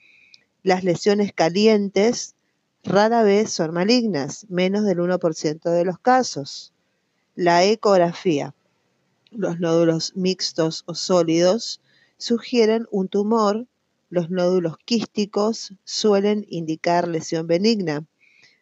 Las 0.61 0.83
lesiones 0.83 1.31
calientes 1.31 2.35
rara 2.83 3.23
vez 3.23 3.49
son 3.49 3.73
malignas, 3.73 4.45
menos 4.49 4.83
del 4.83 4.97
1% 4.97 5.69
de 5.69 5.85
los 5.85 5.99
casos. 5.99 6.73
La 7.33 7.63
ecografía. 7.63 8.53
Los 9.31 9.61
nódulos 9.61 10.17
mixtos 10.17 10.83
o 10.85 10.95
sólidos 10.95 11.79
sugieren 12.17 12.87
un 12.91 13.07
tumor. 13.07 13.67
Los 14.09 14.31
nódulos 14.31 14.77
quísticos 14.83 15.75
suelen 15.85 16.45
indicar 16.49 17.07
lesión 17.07 17.47
benigna. 17.47 18.05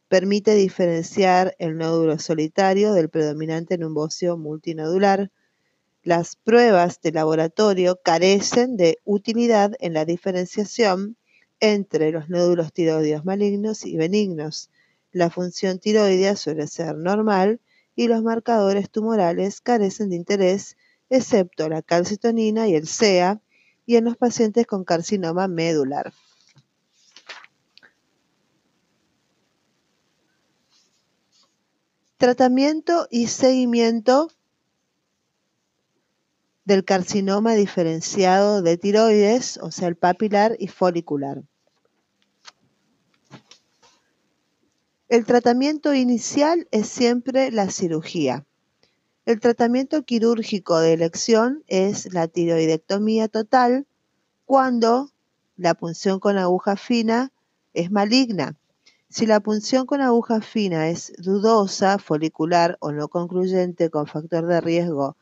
Permite 0.08 0.54
diferenciar 0.54 1.56
el 1.58 1.78
nódulo 1.78 2.20
solitario 2.20 2.94
del 2.94 3.10
predominante 3.10 3.76
bocio 3.78 4.38
multinodular. 4.38 5.32
Las 6.04 6.36
pruebas 6.36 7.02
de 7.02 7.12
laboratorio 7.12 8.00
carecen 8.04 8.78
de 8.78 9.00
utilidad 9.04 9.74
en 9.80 9.94
la 9.94 10.06
diferenciación 10.06 11.18
entre 11.60 12.12
los 12.12 12.30
nódulos 12.30 12.74
tiroideos 12.74 13.26
malignos 13.26 13.86
y 13.86 13.98
benignos. 13.98 14.70
La 15.12 15.30
función 15.30 15.80
tiroidea 15.80 16.36
suele 16.36 16.68
ser 16.68 16.96
normal 16.96 17.60
y 17.96 18.08
los 18.08 18.22
marcadores 18.22 18.90
tumorales 18.90 19.62
carecen 19.62 20.10
de 20.10 20.18
interés, 20.18 20.78
excepto 21.10 21.70
la 21.70 21.82
calcitonina 21.82 22.68
y 22.68 22.76
el 22.76 22.88
CEA, 22.88 23.42
y 23.86 23.96
en 23.96 24.04
los 24.04 24.18
pacientes 24.18 24.68
con 24.68 24.84
carcinoma 24.84 25.48
medular. 25.48 26.14
Tratamiento 32.18 33.08
y 33.10 33.28
seguimiento 33.28 34.30
del 36.68 36.84
carcinoma 36.84 37.54
diferenciado 37.54 38.62
de 38.62 38.78
tiroides, 38.78 39.58
o 39.64 39.72
sea, 39.72 39.88
el 39.88 39.96
papilar 39.96 40.58
y 40.60 40.68
folicular. 40.68 41.44
El 45.08 45.26
tratamiento 45.26 45.94
inicial 45.94 46.68
es 46.72 46.90
siempre 46.90 47.52
la 47.52 47.70
cirugía. 47.70 48.46
El 49.26 49.40
tratamiento 49.40 50.04
quirúrgico 50.04 50.78
de 50.80 50.92
elección 50.92 51.64
es 51.68 52.14
la 52.14 52.28
tiroidectomía 52.28 53.30
total 53.30 53.88
cuando 54.44 55.10
la 55.56 55.74
punción 55.74 56.20
con 56.20 56.38
aguja 56.38 56.76
fina 56.76 57.32
es 57.74 57.92
maligna. 57.92 58.58
Si 59.08 59.26
la 59.26 59.40
punción 59.40 59.86
con 59.86 60.02
aguja 60.02 60.42
fina 60.42 60.90
es 60.90 61.14
dudosa, 61.18 61.98
folicular 61.98 62.76
o 62.82 62.92
no 62.92 63.08
concluyente 63.08 63.90
con 63.90 64.06
factor 64.06 64.46
de 64.48 64.60
riesgo 64.60 65.16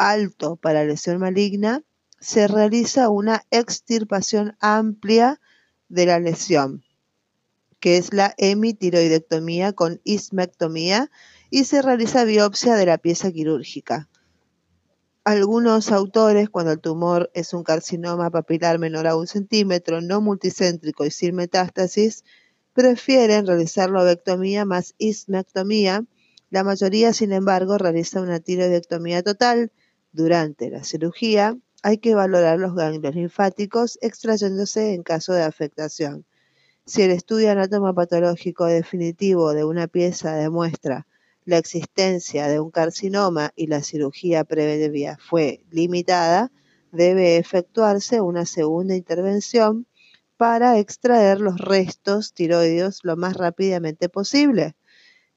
alto 0.00 0.56
para 0.56 0.84
lesión 0.84 1.18
maligna, 1.18 1.84
se 2.20 2.48
realiza 2.48 3.10
una 3.10 3.44
extirpación 3.50 4.56
amplia 4.58 5.40
de 5.88 6.06
la 6.06 6.18
lesión, 6.18 6.82
que 7.80 7.98
es 7.98 8.14
la 8.14 8.34
hemitiroidectomía 8.38 9.74
con 9.74 10.00
ismectomía, 10.04 11.10
y 11.50 11.64
se 11.64 11.82
realiza 11.82 12.24
biopsia 12.24 12.76
de 12.76 12.86
la 12.86 12.98
pieza 12.98 13.30
quirúrgica. 13.30 14.08
Algunos 15.24 15.92
autores, 15.92 16.48
cuando 16.48 16.72
el 16.72 16.80
tumor 16.80 17.30
es 17.34 17.52
un 17.52 17.62
carcinoma 17.62 18.30
papilar 18.30 18.78
menor 18.78 19.06
a 19.06 19.16
un 19.16 19.26
centímetro, 19.26 20.00
no 20.00 20.22
multicéntrico 20.22 21.04
y 21.04 21.10
sin 21.10 21.34
metástasis, 21.34 22.24
prefieren 22.72 23.46
realizar 23.46 23.90
la 23.90 24.02
ovectomía 24.02 24.64
más 24.64 24.94
ismectomía. 24.96 26.04
La 26.48 26.64
mayoría, 26.64 27.12
sin 27.12 27.32
embargo, 27.32 27.76
realiza 27.76 28.22
una 28.22 28.40
tiroidectomía 28.40 29.22
total, 29.22 29.72
durante 30.12 30.70
la 30.70 30.84
cirugía 30.84 31.56
hay 31.82 31.98
que 31.98 32.14
valorar 32.14 32.58
los 32.58 32.74
ganglios 32.74 33.14
linfáticos 33.14 33.98
extrayéndose 34.02 34.94
en 34.94 35.02
caso 35.02 35.32
de 35.32 35.42
afectación. 35.42 36.24
Si 36.84 37.02
el 37.02 37.10
estudio 37.10 37.50
anatomopatológico 37.50 38.66
definitivo 38.66 39.54
de 39.54 39.64
una 39.64 39.86
pieza 39.86 40.34
demuestra 40.34 41.06
la 41.44 41.58
existencia 41.58 42.48
de 42.48 42.60
un 42.60 42.70
carcinoma 42.70 43.52
y 43.56 43.66
la 43.68 43.82
cirugía 43.82 44.44
previa 44.44 45.16
fue 45.18 45.64
limitada, 45.70 46.50
debe 46.92 47.36
efectuarse 47.36 48.20
una 48.20 48.46
segunda 48.46 48.94
intervención 48.94 49.86
para 50.36 50.78
extraer 50.78 51.40
los 51.40 51.58
restos 51.58 52.32
tiroideos 52.34 53.00
lo 53.04 53.16
más 53.16 53.36
rápidamente 53.36 54.08
posible. 54.08 54.74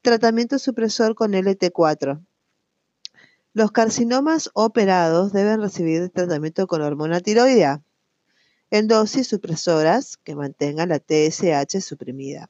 Tratamiento 0.01 0.59
supresor 0.59 1.15
con 1.15 1.33
LT4. 1.33 2.23
Los 3.55 3.71
carcinomas 3.71 4.49
operados 4.55 5.31
deben 5.31 5.61
recibir 5.61 6.09
tratamiento 6.09 6.65
con 6.65 6.81
hormona 6.81 7.19
tiroidea 7.19 7.83
en 8.71 8.87
dosis 8.87 9.27
supresoras 9.27 10.17
que 10.17 10.35
mantengan 10.35 10.89
la 10.89 10.97
TSH 10.97 11.79
suprimida. 11.81 12.49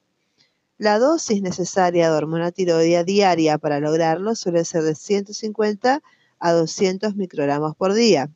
La 0.78 0.98
dosis 0.98 1.42
necesaria 1.42 2.10
de 2.10 2.16
hormona 2.16 2.52
tiroidea 2.52 3.04
diaria 3.04 3.58
para 3.58 3.80
lograrlo 3.80 4.34
suele 4.34 4.64
ser 4.64 4.82
de 4.82 4.94
150 4.94 6.02
a 6.38 6.52
200 6.52 7.16
microgramos 7.16 7.76
por 7.76 7.92
día. 7.92 8.30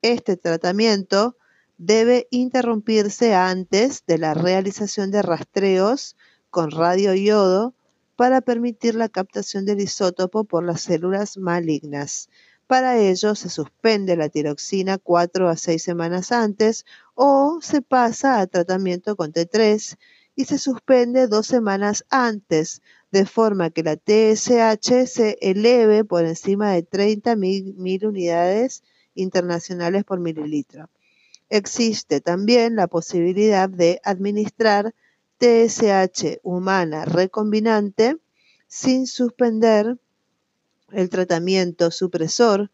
Este 0.00 0.36
tratamiento 0.36 1.36
debe 1.76 2.28
interrumpirse 2.30 3.34
antes 3.34 4.04
de 4.06 4.18
la 4.18 4.34
realización 4.34 5.10
de 5.10 5.22
rastreos 5.22 6.16
con 6.50 6.70
radioiodo 6.70 7.74
para 8.22 8.40
permitir 8.40 8.94
la 8.94 9.08
captación 9.08 9.66
del 9.66 9.80
isótopo 9.80 10.44
por 10.44 10.62
las 10.62 10.82
células 10.82 11.38
malignas. 11.38 12.28
Para 12.68 12.96
ello 12.96 13.34
se 13.34 13.48
suspende 13.48 14.14
la 14.14 14.28
tiroxina 14.28 14.96
cuatro 14.98 15.48
a 15.48 15.56
seis 15.56 15.82
semanas 15.82 16.30
antes 16.30 16.86
o 17.16 17.58
se 17.60 17.82
pasa 17.82 18.38
a 18.38 18.46
tratamiento 18.46 19.16
con 19.16 19.32
T3 19.32 19.96
y 20.36 20.44
se 20.44 20.58
suspende 20.58 21.26
dos 21.26 21.48
semanas 21.48 22.04
antes, 22.10 22.80
de 23.10 23.26
forma 23.26 23.70
que 23.70 23.82
la 23.82 23.96
TSH 23.96 25.06
se 25.06 25.36
eleve 25.40 26.04
por 26.04 26.24
encima 26.24 26.70
de 26.70 26.84
30 26.84 27.34
mil 27.34 28.06
unidades 28.06 28.84
internacionales 29.16 30.04
por 30.04 30.20
mililitro. 30.20 30.88
Existe 31.48 32.20
también 32.20 32.76
la 32.76 32.86
posibilidad 32.86 33.68
de 33.68 34.00
administrar 34.04 34.94
TSH 35.42 36.38
humana 36.44 37.04
recombinante 37.04 38.16
sin 38.68 39.08
suspender 39.08 39.98
el 40.92 41.10
tratamiento 41.10 41.90
supresor 41.90 42.70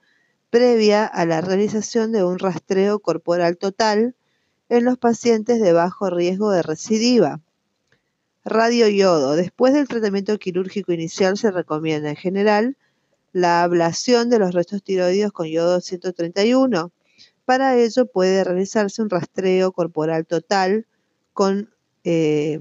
previa 0.51 1.07
a 1.07 1.25
la 1.25 1.41
realización 1.41 2.13
de 2.13 2.25
un 2.25 2.39
rastreo 2.39 2.99
corporal 2.99 3.57
total 3.57 4.17
en 4.69 4.85
los 4.85 4.99
pacientes 4.99 5.63
de 5.63 5.73
bajo 5.73 6.11
riesgo 6.11 6.51
de 6.51 6.61
recidiva. 6.61 7.41
Radioyodo. 8.45 9.35
Después 9.35 9.73
del 9.73 9.89
tratamiento 9.89 10.37
quirúrgico 10.37 10.93
inicial 10.93 11.39
se 11.39 11.51
recomienda 11.51 12.11
en 12.11 12.17
general 12.17 12.77
la 13.33 13.63
ablación 13.63 14.29
de 14.29 14.41
los 14.41 14.53
restos 14.53 14.83
tiroides 14.83 15.33
con 15.33 15.47
yodo 15.47 15.81
131. 15.81 16.93
Para 17.47 17.79
ello 17.79 18.05
puede 18.05 18.45
realizarse 18.45 19.01
un 19.01 19.09
rastreo 19.09 19.73
corporal 19.73 20.27
total 20.27 20.87
con 21.33 21.71
eh, 22.11 22.59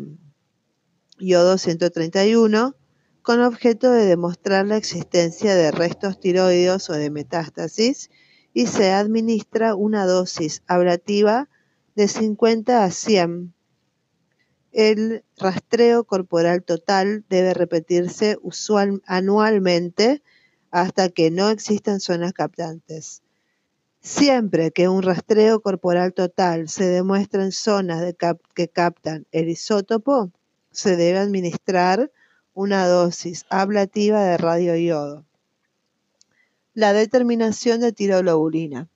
yodo 1.20 1.58
131 1.58 2.76
con 3.22 3.42
objeto 3.42 3.90
de 3.92 4.06
demostrar 4.06 4.68
la 4.68 4.76
existencia 4.76 5.56
de 5.56 5.72
restos 5.72 6.20
tiroides 6.20 6.90
o 6.90 6.94
de 6.94 7.10
metástasis 7.10 8.10
y 8.54 8.68
se 8.68 8.92
administra 8.92 9.74
una 9.74 10.06
dosis 10.06 10.64
ablativa 10.68 11.48
de 11.96 12.10
50 12.10 12.84
a 12.84 12.92
100. 12.92 13.54
El 14.74 15.24
rastreo 15.38 16.04
corporal 16.04 16.64
total 16.64 17.24
debe 17.30 17.54
repetirse 17.54 18.38
anualmente 19.06 20.24
hasta 20.72 21.08
que 21.08 21.32
no 21.32 21.50
existan 21.52 22.02
zonas 22.02 22.34
captantes. 22.34 23.24
Siempre 24.02 24.72
que 24.72 24.88
un 24.88 25.04
rastreo 25.04 25.62
corporal 25.62 26.14
total 26.14 26.70
se 26.70 26.86
demuestra 26.86 27.44
en 27.44 27.52
zonas 27.52 28.14
que 28.54 28.68
captan 28.68 29.28
el 29.32 29.50
isótopo, 29.50 30.32
se 30.72 30.96
debe 30.96 31.20
administrar 31.20 32.12
una 32.54 32.88
dosis 32.88 33.46
ablativa 33.50 34.24
de 34.24 34.38
radioiodo. 34.38 35.26
La 36.74 36.94
determinación 36.94 37.82
de 37.82 37.92
tiroglobulina. 37.92 38.90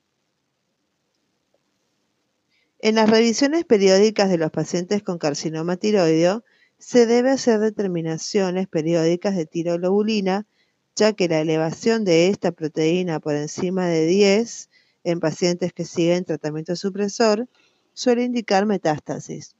En 2.79 2.95
las 2.95 3.09
revisiones 3.09 3.65
periódicas 3.65 4.29
de 4.29 4.39
los 4.39 4.49
pacientes 4.49 5.03
con 5.03 5.19
carcinoma 5.19 5.77
tiroideo, 5.77 6.43
se 6.79 7.05
debe 7.05 7.29
hacer 7.29 7.59
determinaciones 7.59 8.67
periódicas 8.67 9.35
de 9.35 9.45
tiroglobulina, 9.45 10.47
ya 10.95 11.13
que 11.13 11.27
la 11.27 11.41
elevación 11.41 12.03
de 12.05 12.29
esta 12.29 12.51
proteína 12.51 13.19
por 13.19 13.35
encima 13.35 13.85
de 13.85 14.07
10 14.07 14.70
en 15.03 15.19
pacientes 15.19 15.73
que 15.73 15.85
siguen 15.85 16.25
tratamiento 16.25 16.75
supresor 16.75 17.47
suele 17.93 18.23
indicar 18.23 18.65
metástasis. 18.65 19.55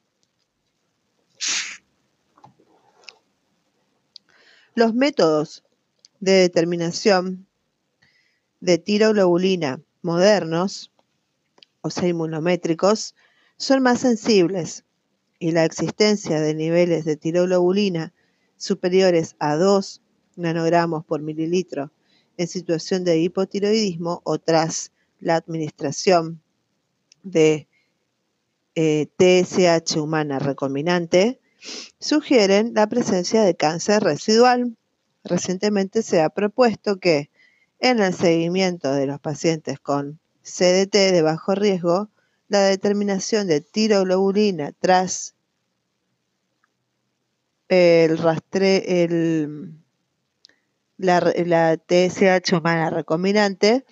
Los 4.73 4.93
métodos 4.93 5.63
de 6.19 6.33
determinación 6.33 7.47
de 8.61 8.77
tiroglobulina 8.77 9.81
modernos, 10.01 10.91
o 11.81 11.89
sea, 11.89 12.07
inmunométricos, 12.07 13.15
son 13.57 13.83
más 13.83 13.99
sensibles 13.99 14.85
y 15.39 15.51
la 15.51 15.65
existencia 15.65 16.39
de 16.39 16.53
niveles 16.55 17.03
de 17.05 17.17
tiroglobulina 17.17 18.13
superiores 18.57 19.35
a 19.39 19.55
2 19.55 20.01
nanogramos 20.35 21.03
por 21.03 21.21
mililitro 21.21 21.91
en 22.37 22.47
situación 22.47 23.03
de 23.03 23.19
hipotiroidismo 23.19 24.21
o 24.23 24.39
tras 24.39 24.91
la 25.22 25.36
administración 25.36 26.41
de 27.24 27.67
TSH 28.76 29.95
eh, 29.95 29.99
humana 29.99 30.39
recombinante 30.39 31.39
sugieren 31.99 32.74
la 32.74 32.88
presencia 32.88 33.43
de 33.43 33.55
cáncer 33.55 34.03
residual. 34.03 34.76
Recientemente 35.24 36.01
se 36.01 36.22
ha 36.22 36.30
propuesto 36.30 36.99
que 36.99 37.30
en 37.80 37.99
el 37.99 38.13
seguimiento 38.13 38.91
de 38.93 39.05
los 39.05 39.19
pacientes 39.19 39.80
con 39.80 40.19
CDT 40.43 40.93
de 40.93 41.22
bajo 41.22 41.53
riesgo, 41.55 42.09
la 42.47 42.61
determinación 42.61 43.47
de 43.47 43.61
tiroglobulina 43.61 44.74
tras 44.80 45.36
el 47.69 48.17
rastre, 48.17 49.03
el, 49.03 49.74
la, 50.97 51.22
la 51.45 51.78
TSH 51.78 52.53
humana 52.53 52.89
recombinante 52.89 53.86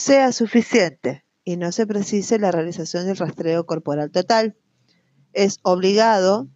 sea 0.00 0.32
suficiente 0.32 1.24
y 1.44 1.58
no 1.58 1.72
se 1.72 1.86
precise 1.86 2.38
la 2.38 2.50
realización 2.50 3.06
del 3.06 3.18
rastreo 3.18 3.66
corporal 3.66 4.10
total. 4.10 4.56
Es 5.34 5.58
obligado 5.62 6.48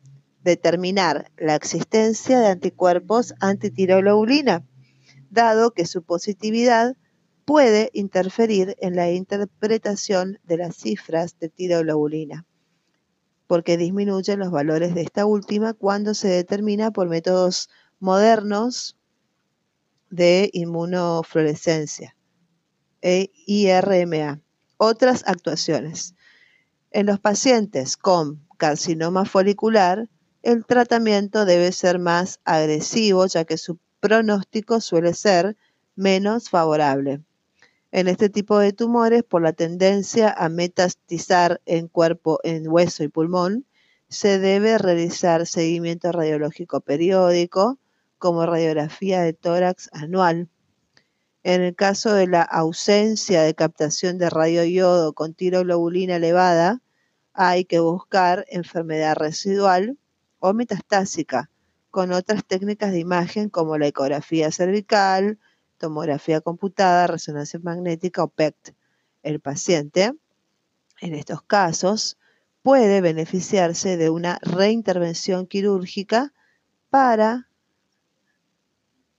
determinar 0.43 1.31
la 1.37 1.55
existencia 1.55 2.41
de 2.41 2.47
anticuerpos 2.47 3.35
antitiroglobulina, 3.41 4.67
dado 5.31 5.73
que 5.73 5.85
su 5.85 6.03
positividad 6.03 6.97
puede 7.45 7.91
interferir 7.93 8.77
en 8.81 8.97
la 8.97 9.11
interpretación 9.11 10.39
de 10.45 10.57
las 10.57 10.77
cifras 10.77 11.39
de 11.39 11.51
tiroglobulina, 11.51 12.47
porque 13.47 13.77
disminuyen 13.77 14.39
los 14.39 14.51
valores 14.51 14.95
de 14.95 15.03
esta 15.03 15.27
última 15.27 15.75
cuando 15.75 16.15
se 16.15 16.29
determina 16.29 16.93
por 16.93 17.11
métodos 17.11 17.69
modernos 18.01 18.99
de 20.09 20.49
inmunofluorescencia, 20.55 22.17
e 23.05 23.31
IRMA. 23.47 24.41
Otras 24.79 25.25
actuaciones. 25.27 26.15
En 26.91 27.07
los 27.07 27.21
pacientes 27.21 27.99
con 27.99 28.41
carcinoma 28.57 29.27
folicular, 29.27 30.09
el 30.43 30.65
tratamiento 30.65 31.45
debe 31.45 31.71
ser 31.73 31.99
más 31.99 32.41
agresivo 32.45 33.27
ya 33.27 33.45
que 33.45 33.59
su 33.59 33.79
pronóstico 34.01 34.81
suele 34.81 35.13
ser 35.13 35.57
menos 35.95 36.49
favorable. 36.49 37.21
En 37.93 38.09
este 38.09 38.29
tipo 38.31 38.59
de 38.59 38.73
tumores, 38.73 39.23
por 39.23 39.43
la 39.43 39.53
tendencia 39.53 40.35
a 40.37 40.49
metastizar 40.49 41.61
en 41.67 41.89
cuerpo, 41.89 42.41
en 42.43 42.67
hueso 42.69 43.05
y 43.05 43.09
pulmón, 43.09 43.67
se 44.09 44.39
debe 44.39 44.79
realizar 44.79 45.47
seguimiento 45.47 46.11
radiológico 46.11 46.81
periódico, 46.81 47.79
como 48.19 48.47
radiografía 48.47 49.21
de 49.21 49.35
tórax 49.35 49.91
anual. 49.93 50.49
En 51.45 51.61
el 51.61 51.77
caso 51.77 52.15
de 52.15 52.27
la 52.27 52.41
ausencia 52.41 53.43
de 53.43 53.55
captación 53.55 54.17
de 54.17 54.31
radioiodo 54.31 55.13
con 55.13 55.35
tiroglobulina 55.35 56.17
elevada, 56.17 56.81
hay 57.35 57.67
que 57.67 57.81
buscar 57.81 58.47
enfermedad 58.49 59.15
residual 59.15 59.99
o 60.39 60.55
metastásica 60.55 61.51
con 61.91 62.13
otras 62.13 62.47
técnicas 62.47 62.93
de 62.93 63.01
imagen 63.01 63.51
como 63.51 63.77
la 63.77 63.87
ecografía 63.87 64.51
cervical, 64.51 65.39
tomografía 65.77 66.41
computada, 66.41 67.07
resonancia 67.07 67.61
magnética 67.63 68.25
o 68.25 68.29
PET. 68.29 68.75
El 69.23 69.39
paciente, 69.41 70.15
en 71.03 71.15
estos 71.15 71.43
casos, 71.43 72.17
puede 72.63 73.03
beneficiarse 73.03 73.99
de 73.99 74.09
una 74.09 74.39
reintervención 74.41 75.47
quirúrgica 75.47 76.33
para 76.89 77.51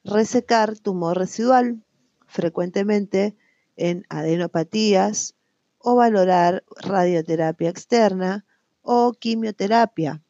resecar 0.04 0.80
tumor 0.80 1.20
residual 1.20 1.85
frecuentemente 2.28 3.36
en 3.76 4.06
adenopatías 4.10 5.36
o 5.80 5.96
valorar 5.96 6.64
radioterapia 6.82 7.70
externa 7.70 8.46
o 8.82 9.14
quimioterapia, 9.14 10.24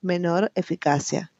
menor 0.00 0.50
eficacia. 0.54 1.32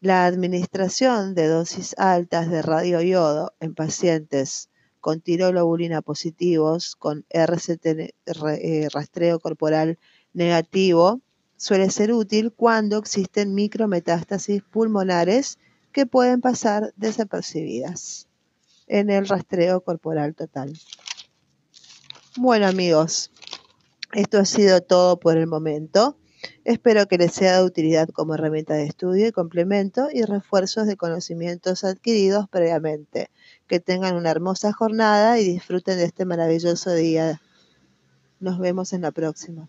La 0.00 0.26
administración 0.26 1.34
de 1.34 1.48
dosis 1.48 1.94
altas 1.98 2.50
de 2.50 2.60
radioiodo 2.60 3.54
en 3.60 3.74
pacientes 3.74 4.68
con 5.00 5.20
tiroglobulina 5.20 6.02
positivos 6.02 6.94
con 6.96 7.24
RCT 7.30 7.86
eh, 7.86 8.88
rastreo 8.92 9.38
corporal 9.40 9.98
negativo 10.34 11.20
suele 11.56 11.90
ser 11.90 12.12
útil 12.12 12.52
cuando 12.52 12.98
existen 12.98 13.54
micrometástasis 13.54 14.62
pulmonares 14.62 15.58
que 15.92 16.04
pueden 16.04 16.40
pasar 16.42 16.92
desapercibidas 16.96 18.28
en 18.86 19.10
el 19.10 19.26
rastreo 19.26 19.82
corporal 19.82 20.34
total. 20.34 20.72
Bueno 22.36 22.66
amigos, 22.66 23.30
esto 24.12 24.38
ha 24.38 24.44
sido 24.44 24.80
todo 24.80 25.18
por 25.18 25.36
el 25.36 25.46
momento. 25.46 26.16
Espero 26.64 27.06
que 27.06 27.18
les 27.18 27.32
sea 27.32 27.58
de 27.58 27.64
utilidad 27.64 28.08
como 28.08 28.34
herramienta 28.34 28.74
de 28.74 28.84
estudio 28.84 29.26
y 29.26 29.32
complemento 29.32 30.08
y 30.12 30.22
refuerzos 30.22 30.86
de 30.86 30.96
conocimientos 30.96 31.84
adquiridos 31.84 32.48
previamente. 32.48 33.30
Que 33.66 33.80
tengan 33.80 34.16
una 34.16 34.30
hermosa 34.30 34.72
jornada 34.72 35.38
y 35.38 35.44
disfruten 35.44 35.96
de 35.96 36.04
este 36.04 36.24
maravilloso 36.24 36.92
día. 36.94 37.40
Nos 38.40 38.58
vemos 38.58 38.92
en 38.92 39.02
la 39.02 39.10
próxima. 39.10 39.68